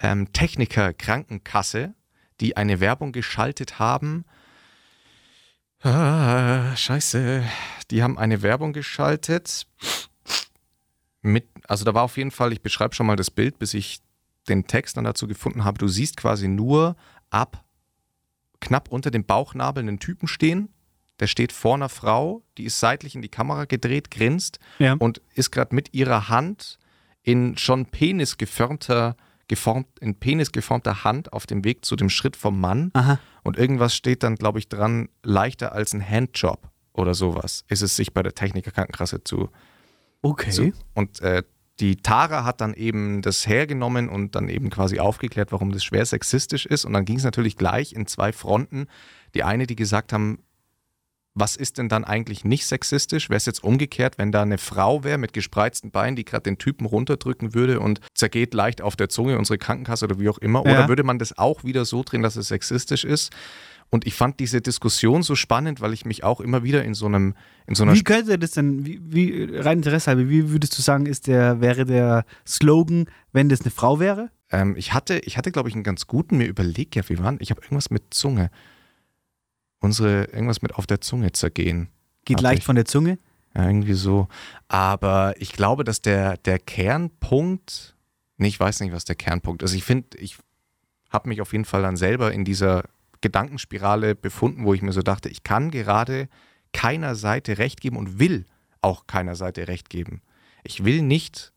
[0.00, 1.94] ähm, Techniker Krankenkasse,
[2.40, 4.24] die eine Werbung geschaltet haben.
[5.82, 7.42] Ah, scheiße.
[7.90, 9.66] Die haben eine Werbung geschaltet.
[11.22, 14.00] Mit, also da war auf jeden Fall, ich beschreibe schon mal das Bild, bis ich
[14.48, 15.78] den Text dann dazu gefunden habe.
[15.78, 16.96] Du siehst quasi nur
[17.30, 17.64] ab
[18.60, 20.68] knapp unter dem Bauchnabel einen Typen stehen.
[21.18, 24.94] Der steht vor einer Frau, die ist seitlich in die Kamera gedreht, grinst Ja.
[24.94, 26.78] und ist gerade mit ihrer Hand
[27.22, 29.16] in schon Penis geformter,
[29.50, 32.90] geformt, in Penis geformter Hand auf dem Weg zu dem Schritt vom Mann.
[32.94, 33.18] Aha.
[33.42, 37.96] Und irgendwas steht dann, glaube ich, dran, leichter als ein Handjob oder sowas, ist es
[37.96, 39.50] sich bei der Techniker Krankenkasse zu.
[40.22, 40.50] Okay.
[40.50, 40.72] zu.
[40.94, 41.42] Und äh,
[41.80, 46.06] die Tara hat dann eben das hergenommen und dann eben quasi aufgeklärt, warum das schwer
[46.06, 46.84] sexistisch ist.
[46.84, 48.86] Und dann ging es natürlich gleich in zwei Fronten.
[49.34, 50.38] Die eine, die gesagt haben,
[51.40, 53.30] was ist denn dann eigentlich nicht sexistisch?
[53.30, 56.58] Wäre es jetzt umgekehrt, wenn da eine Frau wäre mit gespreizten Beinen, die gerade den
[56.58, 60.64] Typen runterdrücken würde und zergeht leicht auf der Zunge unsere Krankenkasse oder wie auch immer?
[60.64, 60.72] Ja.
[60.72, 63.32] Oder würde man das auch wieder so drehen, dass es sexistisch ist?
[63.92, 67.06] Und ich fand diese Diskussion so spannend, weil ich mich auch immer wieder in so
[67.06, 67.34] einem,
[67.66, 70.82] in so einer Wie könnte das denn, wie, wie rein Interesse halber, wie würdest du
[70.82, 74.30] sagen, ist der, wäre der Slogan, wenn das eine Frau wäre?
[74.52, 77.38] Ähm, ich hatte, ich hatte, glaube ich, einen ganz guten, mir überlegt, ja, wie waren,
[77.40, 78.50] ich habe irgendwas mit Zunge.
[79.80, 81.88] Unsere, irgendwas mit auf der Zunge zergehen.
[82.24, 82.64] Geht leicht ich.
[82.66, 83.18] von der Zunge.
[83.54, 84.28] Ja, irgendwie so.
[84.68, 87.96] Aber ich glaube, dass der, der Kernpunkt,
[88.36, 89.74] nee, ich weiß nicht, was der Kernpunkt ist.
[89.74, 90.36] Ich finde, ich
[91.10, 92.84] habe mich auf jeden Fall dann selber in dieser
[93.20, 96.28] Gedankenspirale befunden, wo ich mir so dachte, ich kann gerade
[96.72, 98.46] keiner Seite recht geben und will
[98.80, 100.22] auch keiner Seite recht geben.
[100.62, 101.52] Ich will nicht,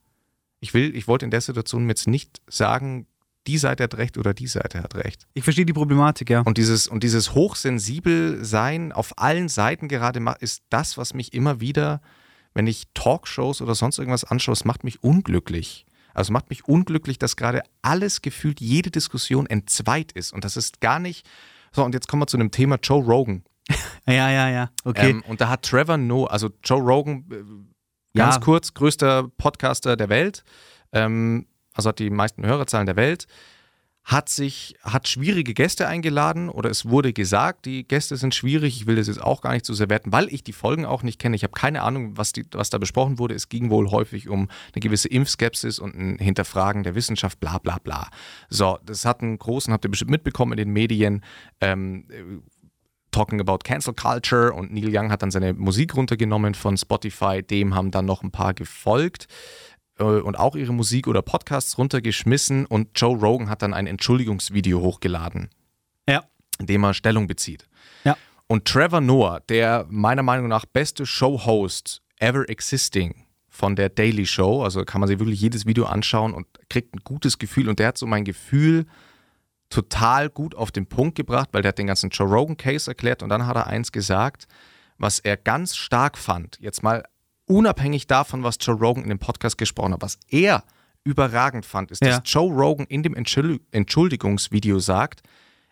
[0.59, 3.05] ich will, ich wollte in der Situation jetzt nicht sagen,
[3.47, 5.27] die Seite hat recht oder die Seite hat recht.
[5.33, 6.41] Ich verstehe die Problematik, ja.
[6.41, 11.59] Und dieses, und dieses hochsensibel sein auf allen Seiten gerade ist das, was mich immer
[11.59, 12.01] wieder,
[12.53, 15.85] wenn ich Talkshows oder sonst irgendwas anschaue, es macht mich unglücklich.
[16.13, 20.31] Also macht mich unglücklich, dass gerade alles gefühlt, jede Diskussion entzweit ist.
[20.31, 21.27] Und das ist gar nicht.
[21.71, 23.43] So, und jetzt kommen wir zu einem Thema Joe Rogan.
[24.05, 24.69] Ja, ja, ja.
[24.83, 25.11] Okay.
[25.11, 28.41] Ähm, und da hat Trevor Noah, also Joe Rogan, äh, ganz Ja.
[28.41, 30.43] kurz, größter Podcaster der Welt,
[30.91, 33.27] ähm, also hat die meisten Hörerzahlen der Welt,
[34.03, 38.75] hat sich, hat schwierige Gäste eingeladen oder es wurde gesagt, die Gäste sind schwierig.
[38.75, 41.03] Ich will das jetzt auch gar nicht so sehr werten, weil ich die Folgen auch
[41.03, 41.37] nicht kenne.
[41.37, 43.33] Ich habe keine Ahnung, was, die, was da besprochen wurde.
[43.33, 47.77] Es ging wohl häufig um eine gewisse Impfskepsis und ein Hinterfragen der Wissenschaft, bla bla
[47.81, 48.09] bla.
[48.49, 51.23] So, das hat einen großen, habt ihr bestimmt mitbekommen in den Medien,
[51.61, 52.05] ähm,
[53.13, 57.43] Talking about Cancel Culture und Neil Young hat dann seine Musik runtergenommen von Spotify.
[57.43, 59.27] Dem haben dann noch ein paar gefolgt.
[59.99, 64.81] Äh, und auch ihre Musik oder Podcasts runtergeschmissen und Joe Rogan hat dann ein Entschuldigungsvideo
[64.81, 65.49] hochgeladen.
[66.07, 66.23] Ja.
[66.59, 67.67] In dem er Stellung bezieht.
[68.03, 68.17] Ja.
[68.47, 74.63] Und Trevor Noah, der meiner Meinung nach beste Show-Host ever existing von der Daily Show,
[74.63, 77.89] also kann man sich wirklich jedes Video anschauen und kriegt ein gutes Gefühl und der
[77.89, 78.85] hat so mein Gefühl
[79.69, 83.23] total gut auf den Punkt gebracht, weil der hat den ganzen Joe Rogan Case erklärt
[83.23, 84.47] und dann hat er eins gesagt,
[84.97, 86.57] was er ganz stark fand.
[86.61, 87.03] Jetzt mal
[87.57, 90.63] unabhängig davon, was Joe Rogan in dem Podcast gesprochen hat, was er
[91.03, 92.19] überragend fand, ist, Ja.
[92.19, 95.21] dass Joe Rogan in dem Entschuldig- Entschuldigungsvideo sagt,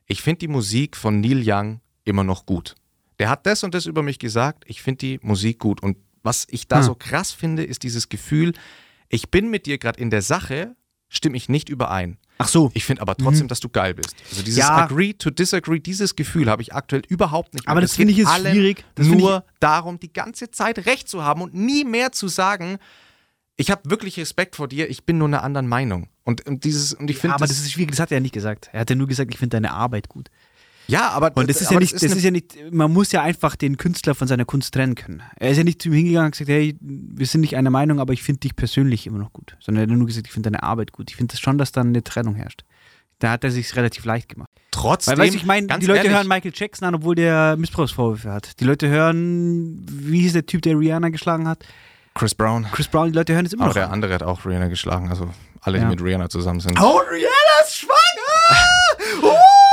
[0.05, 2.75] ich finde die Musik von Neil Young immer noch gut.
[3.19, 5.81] Der hat das und das über mich gesagt, ich finde die Musik gut.
[5.81, 6.83] Und was ich da Hm.
[6.83, 8.53] so krass finde, ist dieses Gefühl,
[9.09, 10.75] ich bin mit dir gerade in der Sache,
[11.09, 12.17] stimme ich nicht überein.
[12.41, 12.71] Ach so.
[12.73, 14.15] Ich finde aber trotzdem, dass du geil bist.
[14.29, 14.69] Also dieses Mhm.
[14.69, 14.77] Ja.
[14.77, 17.71] Agree to Disagree, dieses Gefühl habe ich aktuell überhaupt nicht mehr.
[17.71, 18.85] Aber das Es finde ich ist schwierig.
[18.95, 22.77] Das nur darum, die ganze Zeit Recht zu haben und nie mehr zu sagen,
[23.57, 26.07] ich habe wirklich Respekt vor dir, ich bin nur einer anderen Meinung.
[26.23, 28.33] Und, und dieses, und ich finde aber das ist schwierig, das hat er ja nicht
[28.33, 28.69] gesagt.
[28.73, 30.29] Er hat ja nur gesagt, ich finde deine Arbeit gut.
[30.91, 33.11] Ja, aber Und das ist aber ja nicht, das eine- ist ja nicht, man muss
[33.11, 35.21] ja einfach den Künstler von seiner Kunst trennen können.
[35.37, 37.99] Er ist ja nicht zu ihm hingegangen und gesagt, hey, wir sind nicht einer Meinung,
[37.99, 39.55] aber ich finde dich persönlich immer noch gut.
[39.59, 41.09] Sondern er hat nur gesagt, ich finde deine Arbeit gut.
[41.09, 42.63] Ich finde das schon, dass dann eine Trennung herrscht.
[43.19, 44.49] Da hat er sich relativ leicht gemacht.
[44.71, 45.17] trotzdem.
[45.17, 48.59] Weil, weißt ich meine, die Leute ehrlich, hören Michael Jackson an, obwohl der Missbrauchsvorwürfe hat.
[48.59, 51.63] Die Leute hören, wie hieß der Typ, der Rihanna geschlagen hat?
[52.15, 52.65] Chris Brown.
[52.71, 53.73] Chris Brown, die Leute hören es immer Aber noch.
[53.75, 53.91] der an.
[53.93, 55.29] andere hat auch Rihanna geschlagen, also
[55.61, 55.83] alle, Ja.
[55.85, 56.77] die mit Rihanna zusammen sind.
[56.81, 59.23] Oh, Rihanna ist schwanger!
[59.23, 59.35] Uh!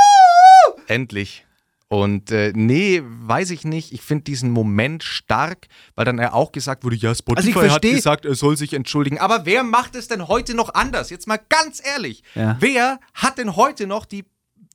[0.89, 1.45] Endlich.
[1.91, 3.93] Und äh, nee, weiß ich nicht.
[3.93, 7.83] Ich finde diesen Moment stark, weil dann er auch gesagt wurde, ja, Spotify Also hat
[7.83, 9.19] gesagt, er soll sich entschuldigen.
[9.19, 11.09] Aber wer macht es denn heute noch anders?
[11.09, 12.23] Jetzt mal ganz ehrlich.
[12.35, 12.59] Ja.
[12.61, 14.27] Wer hat denn heute noch die,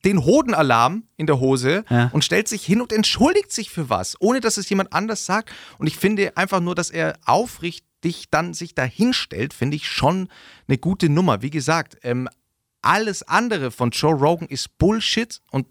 [0.04, 2.10] den Hodenalarm in der Hose Ja.
[2.14, 5.52] und stellt sich hin und entschuldigt sich für was, ohne dass es jemand anders sagt?
[5.78, 10.30] Und ich finde einfach nur, dass er aufrichtig dann sich dahin stellt, finde ich schon
[10.68, 11.44] eine gute Nummer.
[11.44, 12.28] Wie gesagt, ähm,
[12.84, 15.66] alles andere von Joe Rogan ist Bullshit und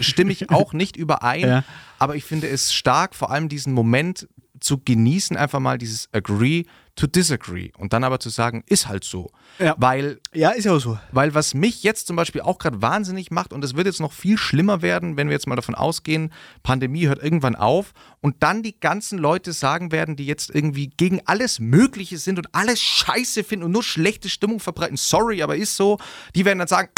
[0.00, 1.40] stimme ich auch nicht überein.
[1.40, 1.64] Ja.
[1.98, 4.28] Aber ich finde es stark, vor allem diesen Moment
[4.60, 6.64] zu genießen, einfach mal dieses Agree
[6.96, 9.30] to Disagree und dann aber zu sagen, ist halt so.
[9.58, 9.74] Ja.
[9.78, 10.98] Weil Ja, ist ja auch so.
[11.12, 14.12] weil was mich jetzt zum Beispiel auch gerade wahnsinnig macht, und es wird jetzt noch
[14.12, 16.32] viel schlimmer werden, wenn wir jetzt mal davon ausgehen,
[16.62, 21.20] Pandemie hört irgendwann auf und dann die ganzen Leute sagen werden, die jetzt irgendwie gegen
[21.26, 25.76] alles Mögliche sind und alles scheiße finden und nur schlechte Stimmung verbreiten, sorry, aber ist
[25.76, 25.98] so,
[26.34, 26.88] die werden dann sagen,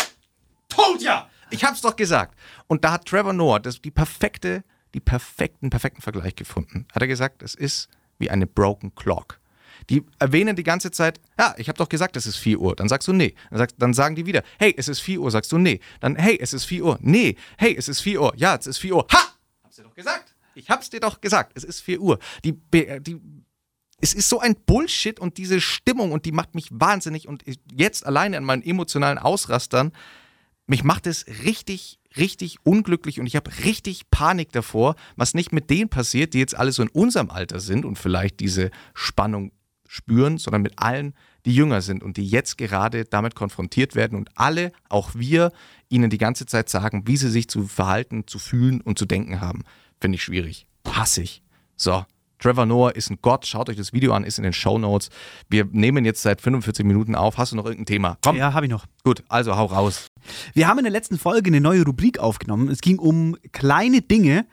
[0.68, 1.28] told ya!
[1.50, 2.38] Ich hab's doch gesagt.
[2.66, 4.64] Und da hat Trevor Noah das, die perfekte,
[4.95, 6.86] die perfekten, perfekten Vergleich gefunden.
[6.93, 9.41] Hat er gesagt, es ist wie eine broken clock.
[9.91, 12.74] Die erwähnen die ganze Zeit, ja, ich habe doch gesagt, es ist 4 Uhr.
[12.74, 13.34] Dann sagst du nee.
[13.51, 15.30] Dann, sagst, dann sagen die wieder, hey, es ist 4 Uhr.
[15.30, 15.80] Sagst du nee.
[16.01, 16.99] Dann, hey, es ist 4 Uhr.
[17.01, 17.36] Nee.
[17.57, 18.32] Hey, es ist 4 Uhr.
[18.36, 19.07] Ja, es ist 4 Uhr.
[19.12, 19.18] Ha!
[19.62, 20.34] Hab's dir doch gesagt.
[20.55, 21.53] Ich hab's dir doch gesagt.
[21.55, 22.18] Es ist 4 Uhr.
[22.45, 23.20] Die, Be- die,
[24.01, 28.05] es ist so ein Bullshit und diese Stimmung und die macht mich wahnsinnig und jetzt
[28.05, 29.93] alleine an meinen emotionalen Ausrastern,
[30.66, 35.70] mich macht es richtig, richtig unglücklich und ich habe richtig Panik davor, was nicht mit
[35.70, 39.52] denen passiert, die jetzt alle so in unserem Alter sind und vielleicht diese Spannung
[39.86, 41.14] spüren, sondern mit allen,
[41.46, 45.50] die jünger sind und die jetzt gerade damit konfrontiert werden und alle, auch wir,
[45.88, 49.40] ihnen die ganze Zeit sagen, wie sie sich zu verhalten, zu fühlen und zu denken
[49.40, 49.64] haben.
[50.00, 50.66] Finde ich schwierig.
[50.86, 51.42] Hasse ich.
[51.76, 52.04] So.
[52.38, 53.46] Trevor Noah ist ein Gott.
[53.46, 55.09] Schaut euch das Video an, ist in den Show Notes.
[55.48, 57.36] Wir nehmen jetzt seit 45 Minuten auf.
[57.36, 58.18] Hast du noch irgendein Thema?
[58.22, 58.84] Komm, Ja, habe ich noch.
[59.02, 60.06] gut, also hau raus.
[60.55, 62.68] Wir haben in der letzten Folge eine neue Rubrik aufgenommen.
[62.68, 64.47] Es ging um kleine Dinge,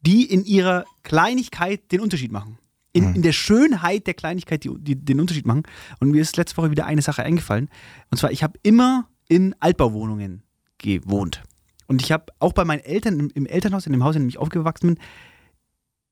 [0.00, 2.58] die in ihrer Kleinigkeit den Unterschied machen.
[2.92, 5.62] In, in der Schönheit der Kleinigkeit, die, die den Unterschied machen.
[6.00, 7.68] Und mir ist letzte Woche wieder eine Sache eingefallen.
[8.10, 10.42] Und zwar, ich habe immer in Altbauwohnungen
[10.78, 11.42] gewohnt.
[11.86, 14.28] Und ich habe auch bei meinen Eltern im, im Elternhaus, in dem Haus, in dem
[14.28, 15.04] ich aufgewachsen bin,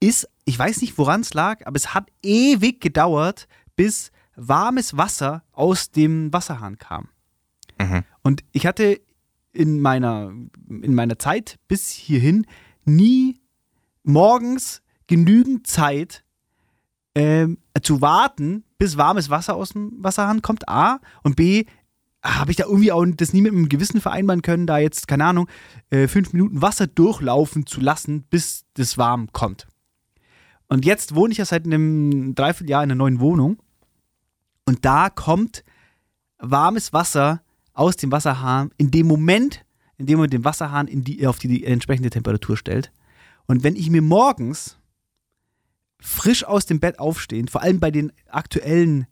[0.01, 5.43] ist, ich weiß nicht, woran es lag, aber es hat ewig gedauert, bis warmes Wasser
[5.53, 7.09] aus dem Wasserhahn kam.
[7.81, 8.05] Mhm.
[8.27, 9.01] Und ich hatte
[9.53, 10.33] in meiner,
[10.69, 12.45] in meiner Zeit bis hierhin
[12.85, 13.39] nie
[14.03, 16.25] morgens genügend Zeit
[17.15, 20.99] ähm, zu warten, bis warmes Wasser aus dem Wasserhahn kommt, A.
[21.23, 21.67] Und B,
[22.21, 25.25] habe ich da irgendwie auch das nie mit einem Gewissen vereinbaren können, da jetzt, keine
[25.25, 25.49] Ahnung,
[25.91, 29.69] äh, fünf Minuten Wasser durchlaufen zu lassen, bis das warm kommt.
[30.67, 33.63] Und jetzt wohne ich ja seit einem Dreivierteljahr in einer neuen Wohnung.
[34.65, 35.63] Und da kommt
[36.39, 37.41] warmes Wasser
[37.77, 39.65] aus dem Wasserhahn in dem Moment,
[39.99, 42.91] in dem man den Wasserhahn in die, auf die, die entsprechende Temperatur stellt.
[43.47, 44.79] Und wenn ich mir morgens
[46.01, 49.07] frisch aus dem Bett aufstehen, vor allem bei den aktuellen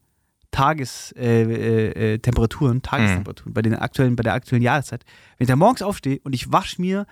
[0.50, 5.04] Tagestemperaturen, äh, äh, Temperaturen, Tagestemperaturen, bei den aktuellen, bei der aktuellen Jahreszeit,
[5.36, 7.06] wenn ich da morgens aufstehe und ich wasche mir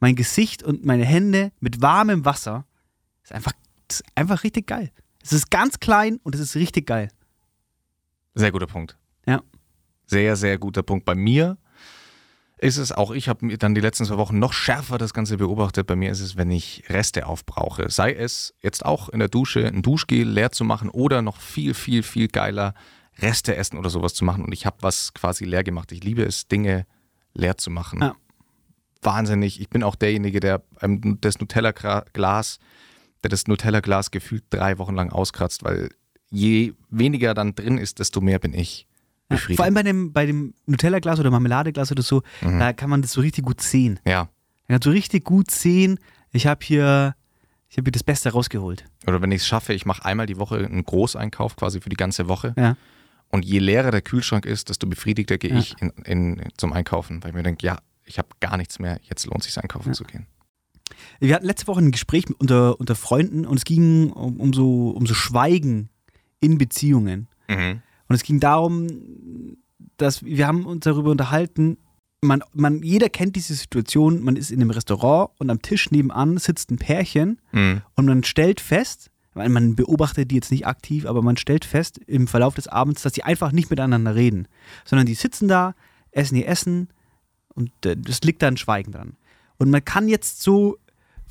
[0.00, 2.66] mein Gesicht und meine Hände mit warmem Wasser,
[3.22, 3.52] ist einfach,
[3.90, 4.90] ist einfach richtig geil.
[5.22, 7.08] Es ist ganz klein und es ist richtig geil.
[8.34, 8.96] Sehr guter Punkt.
[10.06, 11.04] Sehr, sehr guter Punkt.
[11.04, 11.56] Bei mir
[12.58, 15.36] ist es auch, ich habe mir dann die letzten zwei Wochen noch schärfer das Ganze
[15.36, 15.86] beobachtet.
[15.86, 17.90] Bei mir ist es, wenn ich Reste aufbrauche.
[17.90, 21.74] Sei es jetzt auch in der Dusche ein Duschgel leer zu machen oder noch viel,
[21.74, 22.74] viel, viel geiler
[23.18, 24.44] Reste essen oder sowas zu machen.
[24.44, 25.92] Und ich habe was quasi leer gemacht.
[25.92, 26.86] Ich liebe es, Dinge
[27.34, 28.00] leer zu machen.
[28.00, 28.14] Ja.
[29.02, 29.60] Wahnsinnig.
[29.60, 32.58] Ich bin auch derjenige, der ähm, das Nutella-Glas,
[33.22, 35.90] der das Nutella-Glas gefühlt drei Wochen lang auskratzt, weil
[36.30, 38.86] je weniger dann drin ist, desto mehr bin ich
[39.28, 39.56] befriedigt.
[39.56, 42.58] vor allem bei dem, bei dem Nutella-Glas oder Marmeladeglas oder so, Mhm.
[42.58, 44.00] da kann man das so richtig gut sehen.
[44.06, 44.28] ja.
[44.68, 45.98] Man kann so richtig gut sehen,
[46.32, 47.14] ich habe hier,
[47.68, 48.84] ich habe hier das Beste rausgeholt.
[49.06, 51.96] Oder wenn ich es schaffe, ich mache einmal die Woche einen Großeinkauf quasi für die
[51.96, 52.54] ganze Woche.
[52.56, 52.76] Ja.
[53.28, 55.58] Und je leerer der Kühlschrank ist, desto befriedigter gehe Ja.
[55.58, 58.98] ich in, in, zum Einkaufen, weil ich mir denke, ja, ich habe gar nichts mehr,
[59.02, 59.94] jetzt lohnt es sich einkaufen Ja.
[59.94, 60.26] zu gehen.
[61.20, 64.90] Wir hatten letzte Woche ein Gespräch unter, unter Freunden und es ging um, um, so,
[64.90, 65.90] um so Schweigen
[66.40, 67.28] in Beziehungen.
[67.48, 67.82] Mhm.
[68.14, 69.56] Und es ging darum,
[69.96, 71.78] dass wir haben uns darüber unterhalten,
[72.20, 76.38] man, man, jeder kennt diese Situation, man ist in einem Restaurant und am Tisch nebenan
[76.38, 77.82] sitzt ein Pärchen Mhm.
[77.96, 82.28] und man stellt fest, man beobachtet die jetzt nicht aktiv, aber man stellt fest im
[82.28, 84.46] Verlauf des Abends, dass sie einfach nicht miteinander reden,
[84.84, 85.74] sondern die sitzen da,
[86.12, 86.90] essen ihr Essen
[87.48, 89.16] und äh, es liegt da ein Schweigen dran.
[89.58, 90.78] Und man kann jetzt so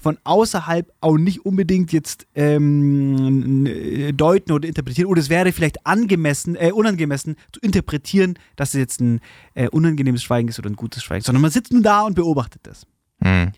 [0.04, 5.88] von außerhalb auch nicht unbedingt jetzt ähm, äh, deuten oder interpretieren, oder es wäre vielleicht
[5.88, 9.22] angemessen, äh, unangemessen zu interpretieren, dass es jetzt ein
[9.54, 12.62] äh, unangenehmes Schweigen ist oder ein gutes Schweigen, sondern man sitzt nur da und beobachtet
[12.64, 12.86] das.
[13.20, 13.54] Mhm.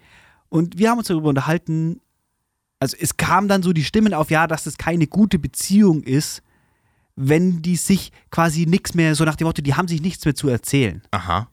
[0.50, 2.00] Und wir haben uns darüber unterhalten,
[2.80, 6.44] also es kam dann so die Stimmen auf, ja, dass das keine gute Beziehung ist,
[7.16, 10.36] wenn die sich quasi nichts mehr, so nach dem Motto, die haben sich nichts mehr
[10.36, 11.02] zu erzählen.
[11.12, 11.50] Aha.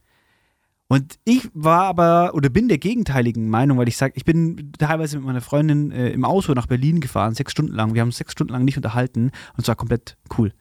[0.93, 5.17] Und ich war aber oder bin der gegenteiligen Meinung, weil ich sage, ich bin teilweise
[5.17, 7.95] mit meiner Freundin äh, im Auto nach Berlin gefahren, sechs Stunden lang.
[7.95, 10.53] Wir haben uns sechs Stunden lang nicht unterhalten und es war komplett cool.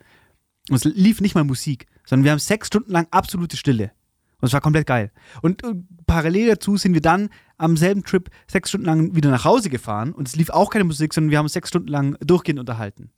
[0.69, 3.91] Und es lief nicht mal Musik, sondern wir haben sechs Stunden lang absolute Stille.
[4.39, 5.11] Und es war komplett geil.
[5.41, 5.73] Und äh,
[6.07, 7.27] parallel dazu sind wir dann
[7.57, 10.85] am selben Trip sechs Stunden lang wieder nach Hause gefahren und es lief auch keine
[10.85, 13.11] Musik, sondern wir haben uns sechs Stunden lang durchgehend unterhalten.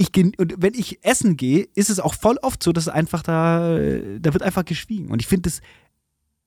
[0.00, 3.22] Und ich und wenn ich essen gehe, ist es auch voll oft so, dass einfach
[3.22, 5.10] da, äh, da wird einfach geschwiegen.
[5.10, 5.60] Und ich finde es,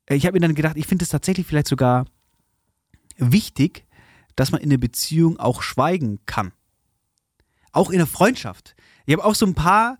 [0.09, 2.05] ich habe mir dann gedacht, ich finde es tatsächlich vielleicht sogar
[3.17, 3.85] wichtig,
[4.35, 6.51] dass man in der Beziehung auch schweigen kann.
[7.71, 8.75] Auch in der Freundschaft.
[9.05, 9.97] Ich habe auch so ein paar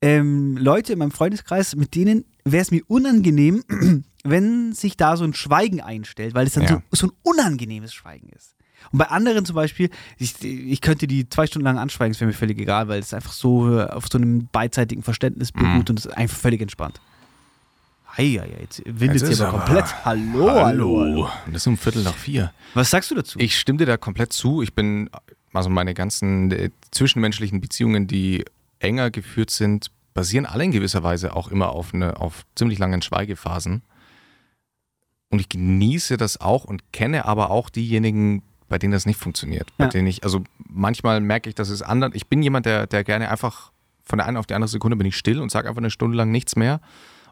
[0.00, 3.64] ähm, Leute in meinem Freundeskreis, mit denen wäre es mir unangenehm,
[4.24, 6.82] wenn sich da so ein Schweigen einstellt, weil es dann Ja.
[6.92, 8.54] so, so ein unangenehmes Schweigen ist.
[8.90, 12.28] Und bei anderen zum Beispiel, ich, ich könnte die zwei Stunden lang anschweigen, es wäre
[12.28, 16.06] mir völlig egal, weil es einfach so auf so einem beidseitigen Verständnis beruht und es
[16.06, 17.00] ist einfach völlig entspannt.
[18.16, 20.04] Hei, hei, jetzt windet ist aber aber- komplett.
[20.04, 21.28] Hallo, hallo, hallo.
[21.46, 22.52] Und das ist um Viertel nach vier.
[22.74, 23.38] Was sagst du dazu?
[23.38, 24.62] Ich stimme dir da komplett zu.
[24.62, 25.08] Ich bin,
[25.52, 28.44] also meine ganzen äh, zwischenmenschlichen Beziehungen, die
[28.80, 33.02] enger geführt sind, basieren alle in gewisser Weise auch immer auf, eine, auf ziemlich langen
[33.02, 33.82] Schweigephasen.
[35.30, 39.70] Und ich genieße das auch und kenne aber auch diejenigen, bei denen das nicht funktioniert.
[39.78, 39.90] Bei Ja.
[39.90, 42.14] denen ich, also manchmal merke ich, dass es anderen.
[42.14, 43.72] Ich bin jemand, der, der gerne einfach
[44.04, 46.16] von der einen auf die andere Sekunde bin ich still und sage einfach eine Stunde
[46.16, 46.80] lang nichts mehr.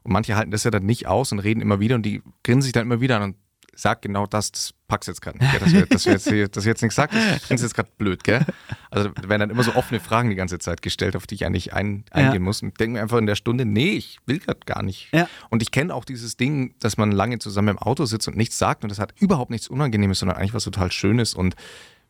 [0.03, 2.63] Und manche halten das ja dann nicht aus und reden immer wieder und die grinsen
[2.63, 3.37] sich dann immer wieder an und
[3.77, 5.61] sagen genau das, das packst jetzt gerade nicht, gell?
[5.61, 7.91] Dass wir, dass wir jetzt, hier- dass wir jetzt nichts sagt, das findest jetzt gerade
[7.99, 8.45] blöd, gell?
[8.91, 11.73] Also werden dann immer so offene Fragen die ganze Zeit gestellt, auf die ich eigentlich
[11.75, 12.15] ein, Ja.
[12.27, 12.63] eingehen muss.
[12.63, 15.09] Und denke mir einfach in der Stunde, nee, ich will gerade gar nicht.
[15.13, 15.29] Ja.
[15.51, 18.59] Und ich kenne auch dieses Ding, dass man lange zusammen im Auto sitzt und nichts
[18.59, 21.55] sagt und das hat überhaupt nichts Unangenehmes, sondern eigentlich was total Schönes und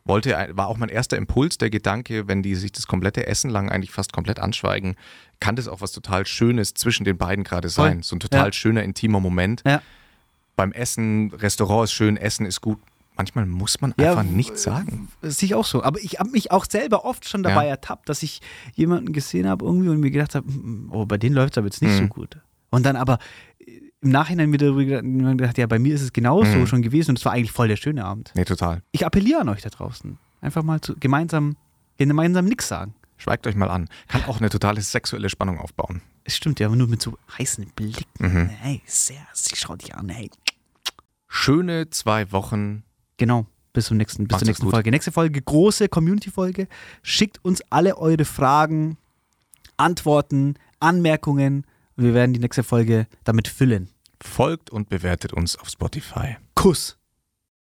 [0.05, 3.69] wollte, war auch mein erster Impuls, der Gedanke, wenn die sich das komplette Essen lang
[3.69, 4.95] eigentlich fast komplett anschweigen,
[5.41, 8.03] kann das auch was total Schönes zwischen den beiden gerade sein.
[8.03, 8.51] So ein total Ja.
[8.53, 9.63] schöner, intimer Moment.
[9.65, 9.81] Ja.
[10.57, 12.79] Beim Essen, Restaurant ist schön, Essen ist gut.
[13.15, 15.07] Manchmal muss man Ja, einfach w- nichts sagen.
[15.21, 15.81] Sehe ich auch so.
[15.83, 17.69] Aber ich habe mich auch selber oft schon dabei Ja.
[17.71, 18.41] ertappt, dass ich
[18.75, 21.67] jemanden gesehen habe irgendwie und mir gedacht habe, "Mm, oh, bei denen läuft es aber
[21.67, 22.09] jetzt nicht so Mhm.
[22.09, 22.37] gut.
[22.69, 23.17] Und dann aber
[23.65, 26.67] äh, im Nachhinein wieder gedacht, ja, bei mir ist es genauso Mhm.
[26.67, 28.31] schon gewesen und es war eigentlich voll der schöne Abend.
[28.35, 28.83] Nee, total.
[28.91, 30.17] Ich appelliere an euch da draußen.
[30.41, 31.55] Einfach mal zu, gemeinsam,
[31.97, 32.93] gemeinsam nichts sagen.
[33.17, 33.89] Schweigt euch mal an.
[34.09, 36.01] Kann auch eine totale sexuelle Spannung aufbauen.
[36.23, 38.05] Es stimmt ja, aber nur mit so heißen Blicken.
[38.19, 38.49] Mhm.
[38.49, 40.29] Hey, sehr, sie schaut dich an, hey.
[41.37, 42.83] Schöne zwei Wochen.
[43.17, 43.45] Genau.
[43.73, 44.73] Bis zum nächsten, bis Macht's zur nächsten gut.
[44.73, 44.89] Folge.
[44.89, 46.67] Nächste Folge, große Community-Folge.
[47.03, 48.97] Schickt uns alle eure Fragen,
[49.77, 51.65] Antworten, Anmerkungen
[51.95, 53.89] Wir werden die nächste Folge damit füllen.
[54.21, 56.37] Folgt und bewertet uns auf Spotify.
[56.55, 56.96] Kuss.